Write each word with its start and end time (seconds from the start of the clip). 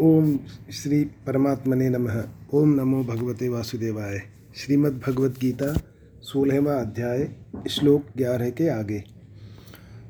ओम 0.00 0.38
श्री 0.72 1.04
परमात्मने 1.04 1.90
नमः। 1.90 2.24
ओम 2.54 2.68
नमो 2.68 3.04
भगवते 3.04 3.48
वासुदेवाय। 3.48 4.22
श्रीमद् 4.56 5.00
भगवत 5.00 5.34
गीता 5.40 5.80
सोलहवा 6.22 6.74
अध्याय, 6.74 7.28
श्लोक 7.70 8.04
ग्यारह 8.16 8.50
के 8.50 8.68
आगे। 8.68 9.04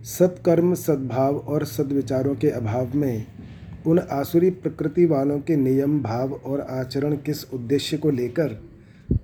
सत्कर्म, 0.02 0.74
सद्भाव 0.74 1.36
और 1.36 1.64
सद्विचारों 1.64 2.34
के 2.34 2.50
अभाव 2.50 2.88
में 2.94 3.26
उन 3.86 3.98
आसुरी 3.98 4.50
प्रकृति 4.50 5.06
वालों 5.06 5.38
के 5.38 5.56
नियम, 5.56 6.02
भाव 6.02 6.32
और 6.32 6.60
आचरण 6.60 7.16
किस 7.16 7.54
उद्देश्य 7.54 7.96
को 7.96 8.10
लेकर 8.10 8.62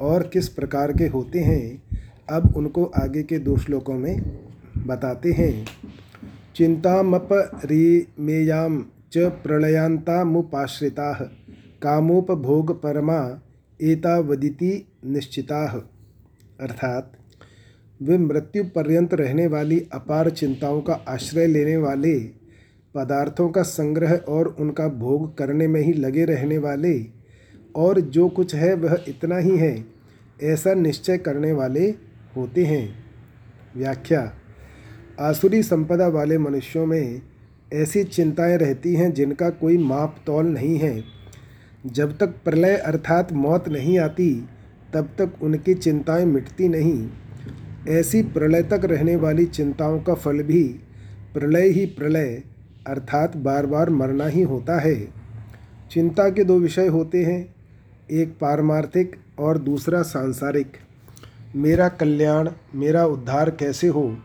और 0.01 0.23
किस 0.23 0.49
प्रकार 0.49 0.93
के 0.93 1.07
होते 1.07 1.39
हैं, 1.39 1.83
अब 2.31 2.57
उनको 2.57 2.85
आगे 2.85 3.23
के 3.23 3.39
दो 3.39 3.57
श्लोकों 3.57 3.95
में 3.95 4.41
बताते 4.87 5.33
हैं। 5.33 5.67
चिंतामपरिमेयाम 6.57 8.85
च 9.13 9.19
प्रलयांतामुपाश्रिता 9.19 11.13
कामोपभोग 11.83 12.81
एता 13.83 14.19
वदिति 14.19 14.89
निश्चिता। 15.07 15.89
अर्थात, 16.61 17.13
वे 18.03 18.19
मृत्यु 18.19 18.65
पर्यंत 18.65 19.15
रहने 19.15 19.47
वाली 19.47 19.87
अपार 19.93 20.31
चिंताओं 20.31 20.83
का 20.83 20.93
आश्रय 20.93 21.47
लेने 21.47 21.77
वाले, 21.77 22.21
पदार्थों 22.95 23.49
का 23.49 23.63
संग्रह 23.63 24.15
और 24.15 24.57
उनका 24.61 24.89
भोग 24.89 25.39
करने 25.39 25.69
में 25.69 25.81
ही 25.81 25.93
लगे 25.93 26.25
रहने 26.25 26.59
वाले, 26.59 27.07
और 27.77 28.01
जो 28.01 28.29
कुछ 28.29 28.55
है 28.55 28.75
वह 28.75 29.05
इतना 29.09 29.39
ही 29.39 29.57
है, 29.57 29.85
ऐसा 30.43 30.75
निश्चय 30.75 31.19
करने 31.19 31.53
वाले 31.53 31.95
होते 32.37 32.65
हैं। 32.65 33.05
व्याख्या, 33.77 34.35
आसुरी 35.21 35.63
संपदा 35.63 36.09
वाले 36.09 36.39
मनुष्यों 36.39 36.87
में 36.87 37.23
ऐसी 37.75 38.05
चिंताएँ 38.05 38.57
रहती 38.57 38.95
हैं 38.95 39.15
जिनका 39.15 39.51
कोई 39.51 39.79
माप 39.79 40.17
तौल 40.27 40.47
नहीं 40.47 40.79
है। 40.79 41.05
जब 41.87 42.19
तक 42.19 42.27
प्रलय 42.27 42.77
अर्थात 42.77 43.33
मौत 43.33 43.69
नहीं 43.69 43.99
आती, 43.99 44.49
तब 44.95 45.05
तक 45.19 45.33
उनकी 45.43 45.75
चिंताएँ 45.75 46.25
मिटती 46.25 46.69
नहीं। 46.69 47.09
ऐसी 47.89 48.23
प्रलय 48.23 48.63
तक 48.63 48.81
रहने 48.85 49.17
वाली 49.17 49.47
चिंताओं 49.47 50.01
का 50.01 50.15
फल 50.15 50.43
भी 50.43 50.65
प्रलय 51.35 51.69
ही 51.69 51.87
प्रलय, 51.87 52.43
अर्थात 52.87 53.37
बार 53.37 53.67
बार 53.67 53.91
मरना 53.91 54.27
ही 54.27 54.43
होता 54.43 54.81
है। 54.81 55.09
चिंता 55.91 56.31
के 56.31 56.45
दो 56.45 56.59
विषय 56.59 56.87
होते 56.87 57.25
हैं, 57.25 57.55
एक 58.11 58.29
पारमार्थिक 58.29 59.17
और 59.39 59.59
दूसरा 59.59 60.03
सांसारिक। 60.03 60.73
मेरा 61.57 61.89
कल्याण, 61.89 62.51
मेरा 62.75 63.07
उद्धार 63.07 63.51
कैसे 63.51 63.87
हो? 63.87 64.17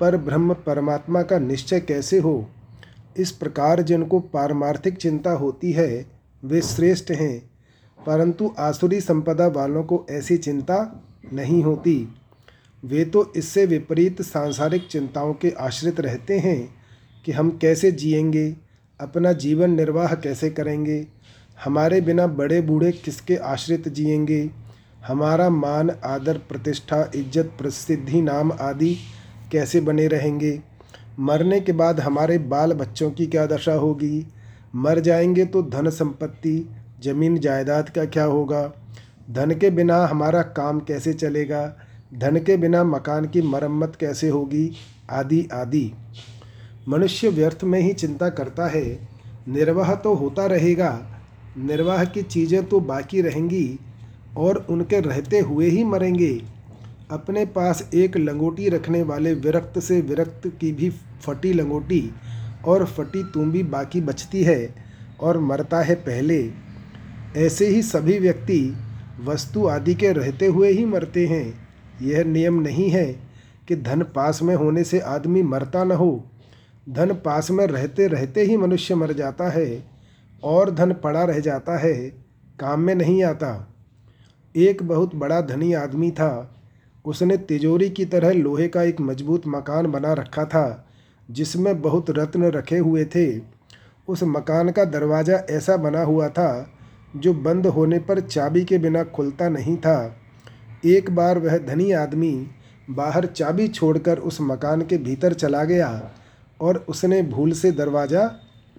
पर 0.00 0.16
ब्रह्म 0.16 0.54
परमात्मा 0.54 1.22
का 1.22 1.38
निश्चय 1.38 1.80
कैसे 1.80 2.18
हो? 2.18 2.50
इस 3.18 3.30
प्रकार 3.30 3.82
जिनको 3.82 4.20
पारमार्थिक 4.20 4.96
चिंता 4.96 5.30
होती 5.30 5.72
है, 5.72 6.06
वे 6.44 6.60
श्रेष्ठ 6.60 7.10
हैं, 7.10 7.50
परंतु 8.06 8.54
आसुरी 8.58 9.00
संपदा 9.00 9.46
वालों 9.46 9.84
को 9.84 10.06
ऐसी 10.10 10.36
चिंता 10.36 11.02
नहीं 11.32 11.62
होती। 11.62 12.08
वे 12.84 13.04
तो 13.04 13.32
इससे 13.36 13.66
विपरीत 13.66 14.22
सांसारिक 14.22 14.86
चिंताओं 14.86 15.34
के 15.34 15.50
आश्रित 15.50 16.00
रहते 16.00 16.38
हैं 16.38 16.74
कि 17.24 17.32
हम 17.32 17.50
कैसे 17.50 17.92
जिएँगे, 17.92 18.56
अपना 19.00 19.32
जीवन 19.32 19.70
निर्वाह 19.70 20.14
कैसे 20.14 20.50
करेंगे, 20.50 21.06
हमारे 21.64 22.00
बिना 22.00 22.26
बड़े 22.26 22.60
बूढ़े 22.60 22.92
किसके 22.92 23.36
आश्रित 23.36 23.88
जिएँगे, 23.88 24.50
हमारा 25.06 25.48
मान, 25.50 25.90
आदर, 26.04 26.38
प्रतिष्ठा, 26.38 27.10
इज़्ज़त, 27.14 27.52
प्रसिद्धि, 27.58 28.22
नाम 28.22 28.52
आदि 28.52 28.96
कैसे 29.52 29.80
बने 29.80 30.06
रहेंगे। 30.06 30.60
मरने 31.20 31.60
के 31.60 31.72
बाद 31.72 32.00
हमारे 32.00 32.38
बाल 32.38 32.72
बच्चों 32.72 33.10
की 33.10 33.26
क्या 33.26 33.46
दशा 33.46 33.72
होगी? 33.72 34.26
मर 34.74 35.00
जाएँगे 35.00 35.44
तो 35.44 35.62
धन 35.62 35.90
संपत्ति, 35.90 36.68
ज़मीन 37.04 37.38
जायदाद 37.38 37.88
का 37.88 38.04
क्या 38.04 38.24
होगा? 38.24 38.72
धन 39.30 39.50
के 39.50 39.70
बिना 39.70 40.06
हमारा 40.06 40.42
काम 40.42 40.80
कैसे 40.80 41.12
चलेगा? 41.12 41.76
धन 42.14 42.36
के 42.36 42.56
बिना 42.56 42.84
मकान 42.84 43.24
की 43.24 43.42
मरम्मत 43.42 43.96
कैसे 44.00 44.28
होगी? 44.28 44.72
आदि 45.10 45.48
आदि। 45.52 45.92
मनुष्य 46.88 47.28
व्यर्थ 47.28 47.64
में 47.64 47.80
ही 47.80 47.92
चिंता 47.92 48.28
करता 48.28 48.66
है। 48.66 49.08
निर्वाह 49.48 49.94
तो 49.94 50.14
होता 50.14 50.46
रहेगा। 50.46 51.20
निर्वाह 51.58 52.04
की 52.04 52.22
चीज़ें 52.22 52.64
तो 52.64 52.80
बाकी 52.80 53.20
रहेंगी 53.20 53.78
और 54.36 54.66
उनके 54.70 55.00
रहते 55.00 55.38
हुए 55.38 55.66
ही 55.66 55.84
मरेंगे। 55.84 56.53
अपने 57.10 57.44
पास 57.46 57.90
एक 57.94 58.16
लंगोटी 58.16 58.68
रखने 58.68 59.02
वाले 59.02 59.34
विरक्त 59.34 59.78
से 59.78 60.00
विरक्त 60.00 60.46
की 60.60 60.72
भी 60.72 60.90
फटी 61.22 61.52
लंगोटी 61.52 62.10
और 62.66 62.84
फटी 62.84 63.22
तुम्बी 63.24 63.62
बाकी 63.62 64.00
बचती 64.00 64.42
है 64.44 64.74
और 65.20 65.38
मरता 65.38 65.80
है 65.80 65.94
पहले। 65.94 66.52
ऐसे 67.36 67.66
ही 67.66 67.82
सभी 67.82 68.18
व्यक्ति 68.18 68.76
वस्तु 69.20 69.66
आदि 69.66 69.94
के 69.94 70.12
रहते 70.12 70.46
हुए 70.46 70.70
ही 70.72 70.84
मरते 70.84 71.26
हैं। 71.26 71.68
यह 72.02 72.24
नियम 72.24 72.60
नहीं 72.60 72.90
है 72.90 73.06
कि 73.68 73.76
धन 73.76 74.02
पास 74.02 74.42
में 74.42 74.54
होने 74.54 74.84
से 74.84 75.00
आदमी 75.00 75.42
मरता 75.42 75.84
न 75.84 75.92
हो। 75.92 76.30
धन 76.88 77.12
पास 77.14 77.50
में 77.50 77.66
रहते 77.66 78.06
रहते 78.06 78.42
ही 78.42 78.56
मनुष्य 78.56 78.94
मर 78.94 79.12
जाता 79.12 79.50
है 79.50 79.84
और 80.42 80.70
धन 80.70 80.92
पड़ा 80.92 81.24
रह 81.24 81.38
जाता 81.40 81.78
है, 81.78 81.94
काम 82.60 82.80
में 82.80 82.94
नहीं 82.94 83.22
आता। 83.24 83.74
एक 84.56 84.82
बहुत 84.82 85.14
बड़ा 85.14 85.40
धनी 85.40 85.72
आदमी 85.72 86.10
था 86.10 86.53
उसने 87.04 87.36
तिजोरी 87.38 87.88
की 87.90 88.04
तरह 88.04 88.32
लोहे 88.32 88.68
का 88.68 88.82
एक 88.82 89.00
मज़बूत 89.00 89.46
मकान 89.46 89.86
बना 89.86 90.12
रखा 90.12 90.44
था, 90.44 90.84
जिसमें 91.28 91.80
बहुत 91.82 92.10
रत्न 92.10 92.50
रखे 92.50 92.78
हुए 92.78 93.04
थे। 93.04 93.26
उस 94.08 94.22
मकान 94.22 94.70
का 94.70 94.84
दरवाज़ा 94.84 95.36
ऐसा 95.50 95.76
बना 95.76 96.02
हुआ 96.02 96.28
था, 96.28 96.70
जो 97.16 97.32
बंद 97.34 97.66
होने 97.66 97.98
पर 97.98 98.20
चाबी 98.20 98.64
के 98.64 98.78
बिना 98.78 99.02
खुलता 99.04 99.48
नहीं 99.48 99.76
था। 99.76 100.16
एक 100.84 101.10
बार 101.10 101.38
वह 101.38 101.58
धनी 101.58 101.90
आदमी 101.92 102.34
बाहर 102.90 103.26
चाबी 103.26 103.68
छोड़कर 103.68 104.18
उस 104.18 104.40
मकान 104.40 104.82
के 104.82 104.96
भीतर 104.98 105.32
चला 105.32 105.62
गया 105.64 106.10
और 106.60 106.84
उसने 106.88 107.22
भूल 107.22 107.52
से 107.52 107.70
दरवाज़ा 107.72 108.24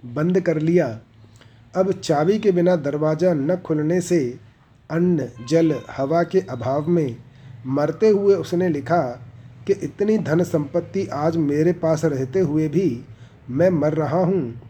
बंद 0.05 0.39
कर 0.39 0.59
लिया। 0.59 0.87
अब 1.75 1.91
चाबी 1.93 2.37
के 2.39 2.51
बिना 2.51 2.75
दरवाज़ा 2.75 3.33
न 3.33 3.55
खुलने 3.55 3.99
से 4.01 4.19
अन्न, 4.89 5.27
जल, 5.49 5.73
हवा 5.91 6.23
के 6.23 6.39
अभाव 6.39 6.87
में 6.87 7.15
मरते 7.65 8.09
हुए 8.09 8.35
उसने 8.35 8.69
लिखा 8.69 9.01
कि 9.67 9.73
इतनी 9.83 10.17
धन 10.17 10.43
संपत्ति 10.43 11.05
आज 11.13 11.37
मेरे 11.37 11.71
पास 11.73 12.03
रहते 12.05 12.39
हुए 12.39 12.67
भी 12.67 13.01
मैं 13.49 13.69
मर 13.69 13.93
रहा 13.93 14.19
हूँ, 14.19 14.61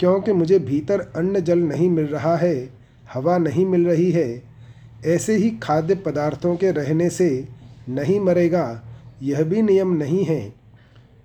क्योंकि 0.00 0.32
मुझे 0.32 0.58
भीतर 0.58 1.00
अन्न 1.16 1.40
जल 1.40 1.58
नहीं 1.58 1.88
मिल 1.90 2.06
रहा 2.06 2.36
है, 2.36 2.68
हवा 3.12 3.36
नहीं 3.38 3.66
मिल 3.66 3.86
रही 3.86 4.10
है। 4.10 4.42
ऐसे 5.06 5.36
ही 5.36 5.50
खाद्य 5.62 5.94
पदार्थों 5.96 6.54
के 6.56 6.70
रहने 6.70 7.08
से 7.10 7.48
नहीं 7.88 8.18
मरेगा, 8.20 8.82
यह 9.22 9.42
भी 9.42 9.62
नियम 9.62 9.92
नहीं 9.96 10.24
है। 10.24 10.40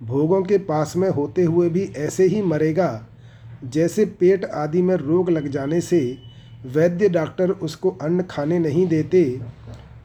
भोगों 0.02 0.42
के 0.42 0.58
पास 0.58 0.96
में 0.96 1.08
होते 1.08 1.42
हुए 1.42 1.68
भी 1.68 1.82
ऐसे 1.96 2.24
ही 2.24 2.42
मरेगा। 2.42 3.06
जैसे 3.64 4.04
पेट 4.20 4.44
आदि 4.44 4.82
में 4.82 4.94
रोग 4.96 5.30
लग 5.30 5.48
जाने 5.48 5.80
से 5.80 6.00
वैद्य 6.66 7.08
डॉक्टर 7.08 7.50
उसको 7.50 7.90
अन्न 8.02 8.22
खाने 8.22 8.58
नहीं 8.58 8.86
देते 8.86 9.22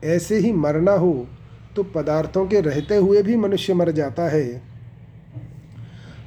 ऐसे 0.03 0.37
ही 0.37 0.51
मरना 0.53 0.91
हो 0.91 1.27
तो 1.75 1.83
पदार्थों 1.83 2.45
के 2.47 2.61
रहते 2.61 2.95
हुए 2.95 3.21
भी 3.23 3.35
मनुष्य 3.35 3.73
मर 3.73 3.91
जाता 3.91 4.29
है। 4.29 4.61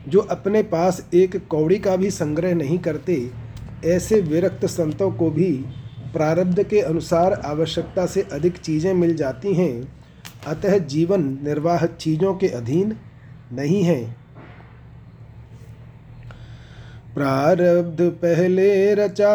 जो 0.09 0.21
अपने 0.21 0.62
पास 0.62 1.06
एक 1.15 1.37
कौड़ी 1.49 1.78
का 1.78 1.97
भी 1.97 2.10
संग्रह 2.10 2.55
नहीं 2.55 2.78
करते, 2.78 3.31
ऐसे 3.84 4.21
विरक्त 4.21 4.66
संतों 4.66 5.10
को 5.10 5.31
भी 5.31 5.53
प्रारब्ध 6.12 6.62
के 6.62 6.81
अनुसार 6.81 7.33
आवश्यकता 7.33 8.06
से 8.06 8.22
अधिक 8.33 8.56
चीज़ें 8.56 8.93
मिल 8.94 9.15
जाती 9.16 9.55
हैं। 9.55 9.93
अतः 10.47 10.78
जीवन 10.78 11.22
निर्वाह 11.44 11.87
चीज़ों 11.87 12.34
के 12.34 12.49
अधीन 12.49 12.97
नहीं 13.53 13.83
है। 13.83 14.03
प्रारब्ध 17.15 18.03
पहले 18.03 18.94
रचा, 18.94 19.34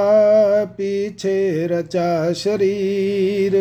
पीछे 0.65 1.67
रचा 1.67 2.33
शरीर। 2.33 3.53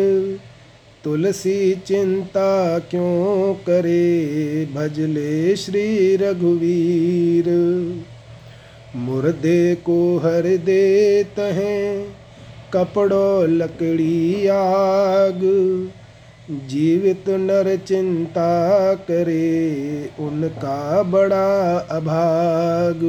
तुलसी 1.07 1.75
चिंता 1.75 2.79
क्यों 2.79 3.53
करे? 3.53 4.65
भजले 4.65 5.55
श्री 5.55 6.15
रघुवीर। 6.15 7.45
मुर्दे 8.95 9.75
को 9.75 10.17
हर 10.17 10.57
देत 10.57 11.39
हैं, 11.39 12.07
कपड़ों 12.73 13.47
लकड़ी 13.47 14.47
आग। 14.47 15.39
जीवित 16.51 17.29
नर 17.29 17.79
चिंता 17.87 18.93
करे, 18.93 20.09
उनका 20.19 21.03
बड़ा 21.03 21.77
अभाग। 21.77 22.99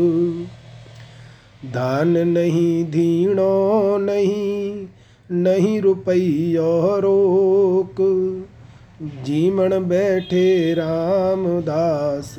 धान 1.74 2.28
नहीं, 2.28 2.84
धीणो 2.84 3.98
नहीं 3.98 4.86
नहीं 5.32 5.80
रोक। 5.80 6.04
जीमण 9.02 9.88
बैठे 9.88 10.74
रामदास, 10.74 12.36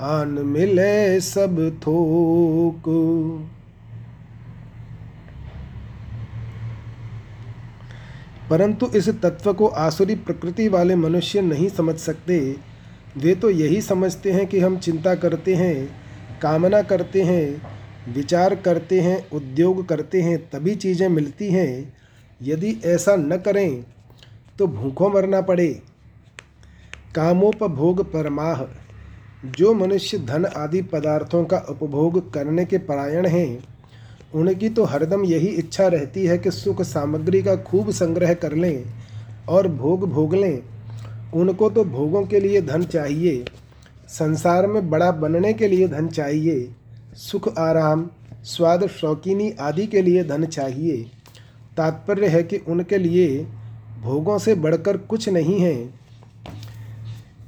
आन 0.00 0.28
मिले 0.28 1.20
सब 1.20 1.78
थोक। 1.78 2.82
परंतु 8.50 8.86
इस 8.86 9.08
तत्व 9.08 9.52
को 9.52 9.66
आसुरी 9.66 10.14
प्रकृति 10.14 10.68
वाले 10.68 10.96
मनुष्य 10.96 11.40
नहीं 11.40 11.68
समझ 11.68 11.96
सकते। 11.96 12.56
वे 13.16 13.34
तो 13.34 13.50
यही 13.50 13.80
समझते 13.80 14.32
हैं 14.32 14.46
कि 14.46 14.60
हम 14.60 14.76
चिंता 14.76 15.14
करते 15.14 15.54
हैं, 15.54 15.90
कामना 16.42 16.82
करते 16.82 17.22
हैं, 17.22 17.62
विचार 18.14 18.54
करते 18.54 19.00
हैं, 19.00 19.30
उद्योग 19.30 19.88
करते 19.88 20.22
हैं, 20.22 20.50
तभी 20.50 20.74
चीज़ें 20.74 21.08
मिलती 21.08 21.48
हैं। 21.48 22.03
यदि 22.42 22.80
ऐसा 22.84 23.16
न 23.16 23.36
करें 23.36 23.84
तो 24.58 24.66
भूखों 24.66 25.10
मरना 25.10 25.40
पड़े। 25.40 25.68
कामोपभोग 27.14 28.02
परमाह। 28.12 28.64
जो 29.50 29.72
मनुष्य 29.74 30.18
धन 30.18 30.44
आदि 30.46 30.80
पदार्थों 30.82 31.44
का 31.44 31.58
उपभोग 31.70 32.32
करने 32.32 32.64
के 32.64 32.78
परायण 32.78 33.26
हैं, 33.26 33.64
उनकी 34.34 34.68
तो 34.68 34.84
हरदम 34.84 35.24
यही 35.24 35.46
इच्छा 35.46 35.86
रहती 35.86 36.26
है 36.26 36.38
कि 36.38 36.50
सुख 36.50 36.82
सामग्री 36.82 37.42
का 37.42 37.56
खूब 37.56 37.90
संग्रह 37.90 38.34
कर 38.34 38.52
लें 38.52 38.84
और 39.48 39.68
भोग 39.68 40.08
भोग 40.10 40.34
लें। 40.34 40.62
उनको 41.34 41.70
तो 41.70 41.84
भोगों 41.84 42.22
के 42.22 42.40
लिए 42.40 42.62
धन 42.62 42.84
चाहिए, 42.84 43.44
संसार 44.08 44.66
में 44.66 44.90
बड़ा 44.90 45.10
बनने 45.12 45.52
के 45.52 45.68
लिए 45.68 45.88
धन 45.88 46.08
चाहिए, 46.08 46.68
सुख 47.14 47.58
आराम, 47.58 48.08
स्वाद 48.44 48.86
शौकीनी 48.86 49.50
आदि 49.60 49.86
के 49.86 50.02
लिए 50.02 50.24
धन 50.24 50.44
चाहिए। 50.46 51.10
तात्पर्य 51.76 52.26
है 52.26 52.42
कि 52.42 52.56
उनके 52.56 52.98
लिए 52.98 53.46
भोगों 54.00 54.38
से 54.38 54.54
बढ़कर 54.54 54.96
कुछ 54.96 55.28
नहीं 55.28 55.60
है। 55.60 55.94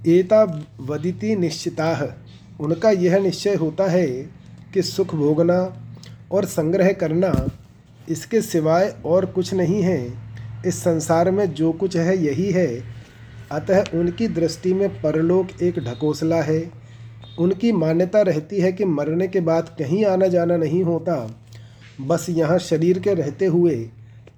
एता 0.07 0.67
वदिति 0.81 1.37
निश्चिता। 1.37 2.17
उनका 2.61 2.91
यह 2.91 3.19
निश्चय 3.19 3.55
होता 3.55 3.85
है 3.85 4.07
कि 4.75 4.83
सुख 4.83 5.15
भोगना 5.15 5.83
और 6.33 6.45
संग्रह 6.45 6.93
करना 6.93 7.47
इसके 8.09 8.41
सिवाय 8.41 8.97
और 9.05 9.27
कुछ 9.27 9.55
नहीं 9.55 9.83
है। 9.83 10.15
इस 10.67 10.81
संसार 10.81 11.31
में 11.31 11.55
जो 11.55 11.73
कुछ 11.73 11.97
है, 11.97 12.25
यही 12.25 12.51
है। 12.51 12.83
अतः 13.53 13.85
उनकी 13.95 14.29
दृष्टि 14.29 14.75
में 14.75 15.03
परलोक 15.03 15.63
एक 15.63 15.79
ढकोसला 15.79 16.43
है। 16.43 16.71
उनकी 17.39 17.73
मान्यता 17.73 18.23
रहती 18.23 18.61
है 18.61 18.73
कि 18.73 18.85
मरने 18.85 19.29
के 19.29 19.41
बाद 19.41 19.77
कहीं 19.79 20.05
आना 20.05 20.27
जाना 20.27 20.57
नहीं 20.57 20.83
होता। 20.83 21.41
बस 22.01 22.27
यहाँ 22.29 22.59
शरीर 22.59 22.99
के 22.99 23.15
रहते 23.15 23.47
हुए 23.47 23.91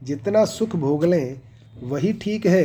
जितना 0.02 0.44
सुख 0.44 0.76
भोग 0.76 1.04
लें, 1.04 1.40
वही 1.84 2.12
ठीक 2.12 2.46
है, 2.46 2.64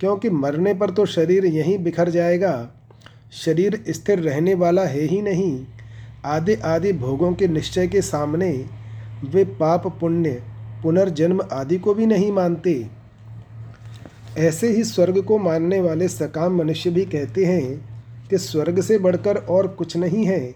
क्योंकि 0.00 0.30
मरने 0.30 0.74
पर 0.74 0.90
तो 0.90 1.06
शरीर 1.06 1.44
यहीं 1.44 1.78
बिखर 1.78 2.10
जाएगा। 2.10 2.70
शरीर 3.32 3.84
स्थिर 3.88 4.18
रहने 4.18 4.54
वाला 4.54 4.84
है 4.84 5.00
ही 5.00 5.22
नहीं। 5.22 5.66
आदि 6.24 6.54
आदि 6.54 6.92
भोगों 6.92 7.32
के 7.32 7.48
निश्चय 7.48 7.88
के 7.88 8.02
सामने 8.02 8.66
वे 9.24 9.44
पाप 9.44 9.86
पुण्य, 10.00 10.42
पुनर्जन्म 10.82 11.40
आदि 11.52 11.78
को 11.78 11.94
भी 11.94 12.06
नहीं 12.06 12.32
मानते। 12.32 12.86
ऐसे 14.38 14.68
ही 14.68 14.84
स्वर्ग 14.84 15.22
को 15.22 15.38
मानने 15.38 15.80
वाले 15.80 16.08
सकाम 16.08 16.56
मनुष्य 16.56 16.90
भी 16.90 17.04
कहते 17.04 17.44
हैं 17.44 17.90
कि 18.30 18.38
स्वर्ग 18.38 18.80
से 18.80 18.98
बढ़कर 18.98 19.36
और 19.36 19.66
कुछ 19.66 19.96
नहीं 19.96 20.24
है। 20.24 20.54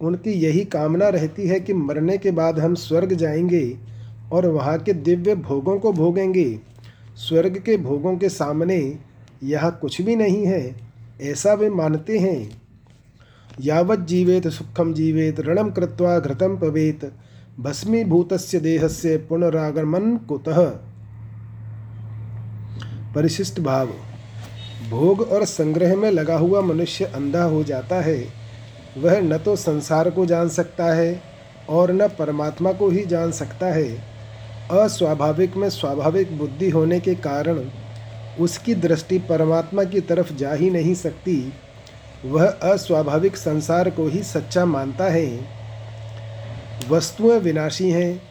उनकी 0.00 0.30
यही 0.30 0.64
कामना 0.64 1.08
रहती 1.08 1.48
है 1.48 1.60
कि 1.60 1.72
मरने 1.72 2.18
के 2.18 2.30
बाद 2.30 2.58
हम 2.58 2.74
स्वर्ग 2.74 3.12
जाएँगे। 3.12 3.90
और 4.32 4.46
वहाँ 4.46 4.78
के 4.78 4.92
दिव्य 4.92 5.34
भोगों 5.34 5.78
को 5.78 5.92
भोगेंगे। 5.92 6.60
स्वर्ग 7.16 7.56
के 7.58 7.76
भोगों 7.76 8.16
के 8.16 8.28
सामने 8.28 8.98
यह 9.42 9.70
कुछ 9.70 10.02
भी 10.02 10.16
नहीं 10.16 10.46
है, 10.46 10.76
ऐसा 11.22 11.54
वे 11.54 11.70
मानते 11.70 12.18
हैं। 12.18 12.62
यावत् 13.60 14.06
जीवेत 14.06 14.48
सुखम 14.48 14.92
जीवेत 14.94 15.40
ऋणम 15.40 15.70
कृत्वा 15.70 16.18
घृतम 16.18 16.56
पवेत 16.56 17.12
भस्मीभूतस्य 17.60 18.60
देहस्य 18.60 19.16
पुनरागमन 19.16 20.16
कुतः? 20.16 20.70
परिशिष्ट 23.14 23.60
भाव। 23.60 23.88
भोग 24.90 25.20
और 25.20 25.44
संग्रह 25.44 25.96
में 25.96 26.10
लगा 26.10 26.36
हुआ 26.36 26.60
मनुष्य 26.60 27.04
अंधा 27.04 27.42
हो 27.42 27.62
जाता 27.64 28.00
है। 28.00 28.24
वह 28.98 29.20
न 29.20 29.38
तो 29.38 29.56
संसार 29.56 30.10
को 30.10 30.26
जान 30.26 30.48
सकता 30.48 30.84
है 30.84 31.22
और 31.68 31.92
न 31.92 32.08
परमात्मा 32.08 32.72
को 32.72 32.88
ही 32.88 33.04
जान 33.06 33.32
सकता 33.32 33.66
है। 33.66 34.10
अस्वाभाविक 34.70 35.56
में 35.56 35.70
स्वाभाविक 35.70 36.38
बुद्धि 36.38 36.70
होने 36.70 37.00
के 37.00 37.14
कारण 37.14 37.64
उसकी 38.40 38.74
दृष्टि 38.74 39.18
परमात्मा 39.18 39.84
की 39.84 40.00
तरफ़ 40.00 40.32
जा 40.32 40.52
ही 40.52 40.70
नहीं 40.70 40.94
सकती, 40.94 41.52
वह 42.24 42.46
अस्वाभाविक 42.46 43.36
संसार 43.36 43.90
को 43.90 44.08
ही 44.08 44.22
सच्चा 44.22 44.64
मानता 44.64 45.04
है। 45.04 45.40
वस्तुएँ 46.88 47.38
विनाशी 47.38 47.90
हैं, 47.90 48.22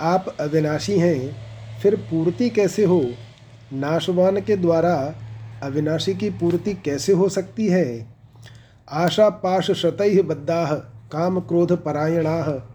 आप 0.00 0.36
अविनाशी 0.40 0.98
हैं, 0.98 1.36
फिर 1.82 1.96
पूर्ति 1.96 2.50
कैसे 2.50 2.84
हो? 2.84 3.06
नाशवान 3.72 4.40
के 4.40 4.56
द्वारा 4.56 5.14
अविनाशी 5.62 6.14
की 6.14 6.30
पूर्ति 6.30 6.74
कैसे 6.74 7.12
हो 7.12 7.28
सकती 7.28 7.68
है? 7.68 8.06
आशा 8.90 9.28
पाश 9.28 9.70
शतः 9.70 10.22
बद्धा, 10.22 10.74
काम 11.12 11.40
क्रोध 11.40 11.84
परायणा। 11.84 12.68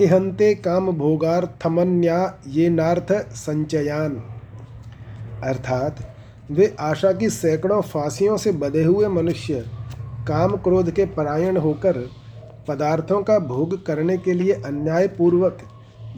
इहंते 0.00 0.54
काम 0.54 0.90
भोगार्थमन्या 0.90 2.38
ये 2.46 2.68
नार्थ 2.68 3.12
संचयान। 3.34 4.16
अर्थात, 5.44 6.16
वे 6.50 6.76
आशा 6.80 7.12
की 7.12 7.30
सैकड़ों 7.30 7.80
फांसियों 7.80 8.36
से 8.36 8.52
बधे 8.52 8.84
हुए 8.84 9.08
मनुष्य, 9.08 9.66
काम 10.28 10.56
क्रोध 10.56 10.90
के 10.90 11.04
परायण 11.04 11.56
होकर 11.56 12.10
पदार्थों 12.68 13.22
का 13.22 13.38
भोग 13.38 13.86
करने 13.86 14.18
के 14.18 14.32
लिए 14.32 14.52
अन्यायपूर्वक 14.52 15.58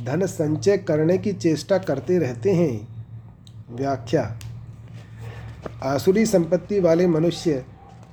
धन 0.04 0.26
संचय 0.26 0.76
करने 0.76 1.19
की 1.19 1.32
चेष्टा 1.32 1.78
करते 1.78 2.19
रहते 2.19 2.52
हैं। 2.52 2.88
व्याख्या, 3.70 4.38
आसुरी 5.82 6.26
संपत्ति 6.26 6.80
वाले 6.80 7.06
मनुष्य 7.06 7.64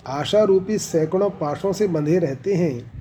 आशा 0.07 0.43
रूपी 0.43 0.77
सैकड़ों 0.77 1.29
पाशों 1.29 1.73
से 1.73 1.87
बंधे 1.87 2.19
रहते 2.19 2.53
हैं। 2.53 2.91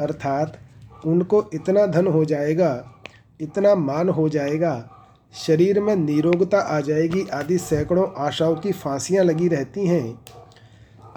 अर्थात 0.00 0.58
उनको 1.04 1.44
इतना 1.54 1.86
धन 1.86 2.06
हो 2.06 2.24
जाएगा, 2.24 2.92
इतना 3.40 3.74
मान 3.74 4.08
हो 4.08 4.28
जाएगा, 4.28 4.90
शरीर 5.34 5.80
में 5.80 5.94
निरोगता 5.96 6.58
आ 6.58 6.80
जाएगी 6.80 7.26
आदि 7.34 7.58
सैकड़ों 7.58 8.06
आशाओं 8.18 8.54
की 8.56 8.72
फांसियाँ 8.72 9.24
लगी 9.24 9.48
रहती 9.48 9.86
हैं। 9.86 10.18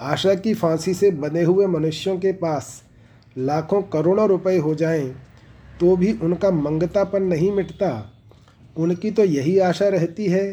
आशा 0.00 0.34
की 0.34 0.54
फांसी 0.54 0.94
से 0.94 1.10
बने 1.10 1.42
हुए 1.42 1.66
मनुष्यों 1.66 2.18
के 2.18 2.32
पास 2.32 2.82
लाखों 3.36 3.82
करोड़ों 3.82 4.28
रुपए 4.28 4.56
हो 4.58 4.74
जाएँ 4.74 5.08
तो 5.80 5.96
भी 5.96 6.12
उनका 6.12 6.50
मंगतापन 6.50 7.22
नहीं 7.22 7.50
मिटता। 7.52 7.90
उनकी 8.76 9.10
तो 9.10 9.24
यही 9.24 9.58
आशा 9.58 9.88
रहती 9.88 10.26
है 10.26 10.46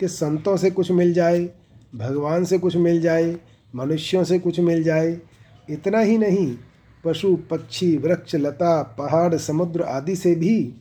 कि 0.00 0.08
संतों 0.08 0.56
से 0.56 0.70
कुछ 0.70 0.90
मिल 0.90 1.12
जाए, 1.12 1.48
भगवान 1.94 2.44
से 2.44 2.58
कुछ 2.58 2.76
मिल 2.76 3.00
जाए, 3.00 3.36
मनुष्यों 3.74 4.24
से 4.24 4.38
कुछ 4.38 4.60
मिल 4.60 4.82
जाए, 4.82 5.18
इतना 5.70 5.98
ही 5.98 6.18
नहीं 6.18 6.56
पशु, 7.04 7.34
पक्षी, 7.50 7.96
वृक्ष, 7.96 8.34
लता, 8.34 8.82
पहाड़, 8.98 9.34
समुद्र 9.36 9.82
आदि 9.82 10.16
से 10.16 10.34
भी 10.34 10.72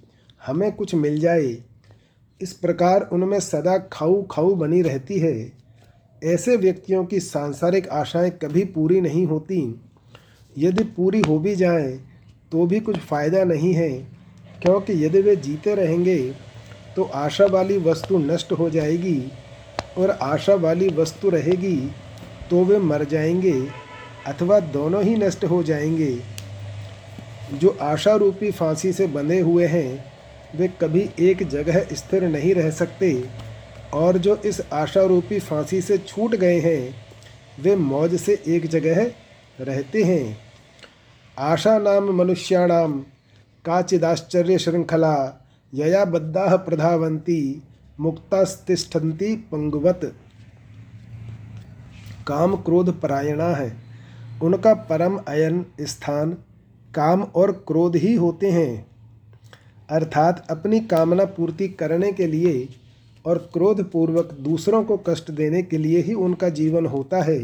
हमें 0.42 0.72
कुछ 0.72 0.96
मिल 0.96 1.20
जाए। 1.20 1.58
इस 2.42 2.53
प्रकार 2.53 3.10
उनमें 3.13 3.39
सदा 3.39 3.77
खाऊ 3.94 4.22
खाऊ 4.24 4.56
बनी 4.56 4.82
रहती 4.82 5.20
है। 5.20 5.51
ऐसे 6.22 6.56
व्यक्तियों 6.58 7.03
की 7.06 7.20
सांसारिक 7.20 7.88
आशाएँ 7.89 8.30
कभी 8.44 8.63
पूरी 8.65 9.01
नहीं 9.01 9.25
होती। 9.25 9.60
यदि 10.56 10.84
पूरी 10.98 11.22
हो 11.22 11.38
भी 11.39 11.56
जाएँ 11.56 11.92
तो 12.51 12.65
भी 12.65 12.80
कुछ 12.80 12.98
फ़ायदा 13.00 13.44
नहीं 13.44 13.74
है, 13.74 13.89
क्योंकि 14.62 14.94
यदि 15.06 15.22
वे 15.22 15.36
जीते 15.36 15.75
रहेंगे 15.75 16.18
तो 16.96 17.03
आशा 17.03 17.46
वाली 17.46 17.77
वस्तु 17.77 18.18
नष्ट 18.18 18.51
हो 18.51 18.70
जाएगी 18.70 19.22
और 19.98 20.10
आशा 20.12 20.56
वाली 20.56 20.89
वस्तु 20.89 21.30
रहेगी 21.30 21.75
तो 22.50 22.63
वे 22.65 22.77
मर 22.80 23.03
जाएँगे। 23.06 23.83
अथवा 24.27 24.60
दोनों 24.60 25.03
ही 25.03 25.15
नष्ट 25.15 25.46
हो 25.46 25.63
जाएँगे। 25.63 26.20
जो 27.53 27.77
आशा 27.82 28.15
रूपी 28.15 28.51
फांसी 28.51 28.94
से 28.94 29.08
बंधे 29.08 29.39
हुए 29.39 29.68
हैं, 29.68 30.06
वे 30.56 30.68
कभी 30.68 31.10
एक 31.20 31.50
जगह 31.50 31.86
स्थिर 31.94 32.24
नहीं 32.24 32.56
रह 32.56 32.72
सकते, 32.72 33.30
और 33.94 34.18
जो 34.18 34.36
इस 34.36 34.62
आशा 34.74 35.03
रूपी 35.03 35.39
फांसी 35.39 35.82
से 35.82 35.98
छूट 35.98 36.36
गए 36.36 36.60
हैं, 36.60 36.96
वे 37.62 37.75
मौज 37.75 38.15
से 38.15 38.44
एक 38.48 38.68
जगह 38.68 39.12
रहते 39.60 40.03
हैं। 40.03 40.38
आशा 41.39 41.77
नाम 41.77 42.12
मनुष्याणाम, 42.12 43.06
काचिदाश्चर्य 43.65 44.58
श्रृंखला, 44.58 45.46
यया 45.74 46.06
बद्धा 46.06 46.56
प्रधावंती 46.56 47.63
मुक्तास्तिष्ठन्ति 48.00 49.36
पंगुवत। 49.36 50.13
काम 52.27 52.56
क्रोध 52.56 53.01
परायणा 53.01 53.50
है। 53.50 53.83
उनका 54.42 54.74
परम 54.74 55.18
अयन 55.18 55.66
स्थान 55.82 56.32
काम 56.96 57.24
और 57.24 57.52
क्रोध 57.52 57.96
ही 57.96 58.16
होते 58.16 58.52
हैं। 58.52 58.86
अर्थात 59.90 60.48
अपनी 60.50 60.80
कामना 60.80 61.25
पूर्ति 61.25 61.68
करने 61.68 62.12
के 62.12 62.28
लिए 62.28 62.70
और 63.25 63.38
क्रोध 63.54 63.92
पूर्वक 63.92 64.34
दूसरों 64.34 64.84
को 64.84 64.98
कष्ट 64.98 65.32
देने 65.32 65.63
के 65.63 65.78
लिए 65.78 66.00
ही 66.02 66.13
उनका 66.13 66.50
जीवन 66.50 66.86
होता 66.86 67.22
है। 67.22 67.40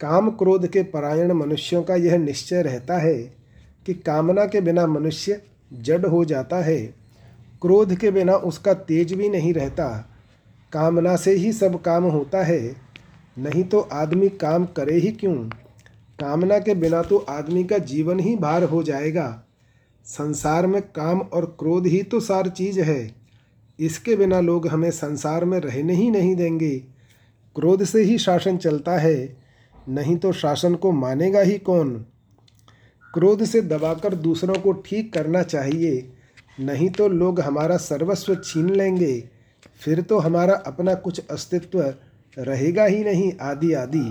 काम 0.00 0.30
क्रोध 0.30 0.66
के 0.66 0.82
परायण 0.82 1.32
मनुष्यों 1.32 1.82
का 1.82 1.94
यह 1.94 2.18
निश्चय 2.18 2.62
रहता 2.62 2.98
है 2.98 3.14
कि 3.86 3.94
कामना 3.94 4.44
के 4.44 4.60
बिना 4.60 4.86
मनुष्य 4.86 5.42
जड़ 5.72 6.06
हो 6.06 6.24
जाता 6.24 6.56
है। 6.56 6.78
क्रोध 7.62 7.94
के 7.94 8.10
बिना 8.10 8.34
उसका 8.34 8.74
तेज 8.74 9.12
भी 9.12 9.28
नहीं 9.28 9.54
रहता। 9.54 10.10
कामना 10.72 11.16
से 11.16 11.32
ही 11.32 11.52
सब 11.52 11.82
काम 11.82 12.04
होता 12.04 12.44
है। 12.44 12.76
नहीं 13.38 13.64
तो 13.64 13.80
आदमी 13.80 14.28
काम 14.28 14.64
करे 14.64 14.94
ही 14.94 15.12
क्यों? 15.12 15.50
कामना 16.20 16.58
के 16.58 16.74
बिना 16.74 17.02
तो 17.02 17.18
आदमी 17.18 17.64
का 17.64 17.78
जीवन 17.78 18.20
ही 18.20 18.36
भार 18.36 18.64
हो 18.64 18.82
जाएगा। 18.82 19.42
संसार 20.06 20.66
में 20.66 20.80
काम 20.82 21.20
और 21.20 21.44
क्रोध 21.58 21.86
ही 21.86 22.02
तो 22.02 22.20
सार 22.20 22.48
चीज़ 22.48 22.80
है। 22.80 23.14
इसके 23.78 24.16
बिना 24.16 24.40
लोग 24.40 24.66
हमें 24.68 24.90
संसार 24.90 25.44
में 25.44 25.58
रहने 25.60 25.94
ही 25.94 26.10
नहीं 26.10 26.34
देंगे। 26.36 26.76
क्रोध 27.56 27.84
से 27.84 28.02
ही 28.02 28.18
शासन 28.18 28.56
चलता 28.56 28.98
है, 28.98 29.36
नहीं 29.88 30.16
तो 30.16 30.32
शासन 30.32 30.74
को 30.74 30.92
मानेगा 30.92 31.40
ही 31.40 31.58
कौन? 31.58 31.94
क्रोध 33.14 33.44
से 33.44 33.60
दबाकर 33.62 34.14
दूसरों 34.14 34.54
को 34.54 34.72
ठीक 34.72 35.12
करना 35.12 35.42
चाहिए, 35.42 36.12
नहीं 36.60 36.88
तो 36.90 37.08
लोग 37.08 37.40
हमारा 37.40 37.76
सर्वस्व 37.76 38.34
छीन 38.34 38.70
लेंगे। 38.70 39.28
फिर 39.80 40.00
तो 40.00 40.18
हमारा 40.18 40.54
अपना 40.66 40.94
कुछ 40.94 41.20
अस्तित्व 41.30 41.80
रहेगा 42.38 42.84
ही 42.84 43.04
नहीं 43.04 43.32
आदि 43.40 43.72
आदि 43.72 44.04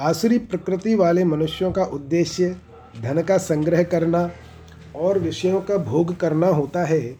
आसुरी 0.00 0.38
प्रकृति 0.38 0.94
वाले 0.94 1.24
मनुष्यों 1.24 1.72
का 1.72 1.84
उद्देश्य 1.84 2.56
धन 3.02 3.22
का 3.22 3.36
संग्रह 3.38 3.82
करना 3.82 4.30
और 4.96 5.18
विषयों 5.18 5.60
का 5.60 5.76
भोग 5.76 6.16
करना 6.16 6.46
होता 6.46 6.84
है। 6.84 7.16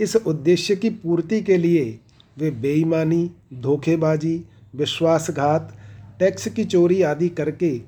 इस 0.00 0.16
उद्देश्य 0.16 0.76
की 0.76 0.90
पूर्ति 0.90 1.40
के 1.40 1.56
लिए 1.56 1.98
वे 2.38 2.50
बेईमानी, 2.50 3.30
धोखेबाजी, 3.54 4.44
विश्वासघात, 4.76 5.76
टैक्स 6.18 6.48
की 6.48 6.64
चोरी 6.64 7.02
आदि 7.02 7.28
करके 7.28 7.80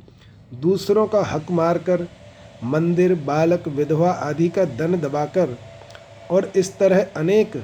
दूसरों 0.55 1.07
का 1.07 1.23
हक 1.23 1.51
मारकर, 1.51 2.09
मंदिर, 2.65 3.15
बालक, 3.15 3.69
विधवा 3.69 4.11
आदि 4.11 4.49
का 4.49 4.65
धन 4.65 5.01
दबाकर 5.01 5.57
और 6.31 6.53
इस 6.57 6.79
तरह 6.79 7.07
अनेक 7.17 7.57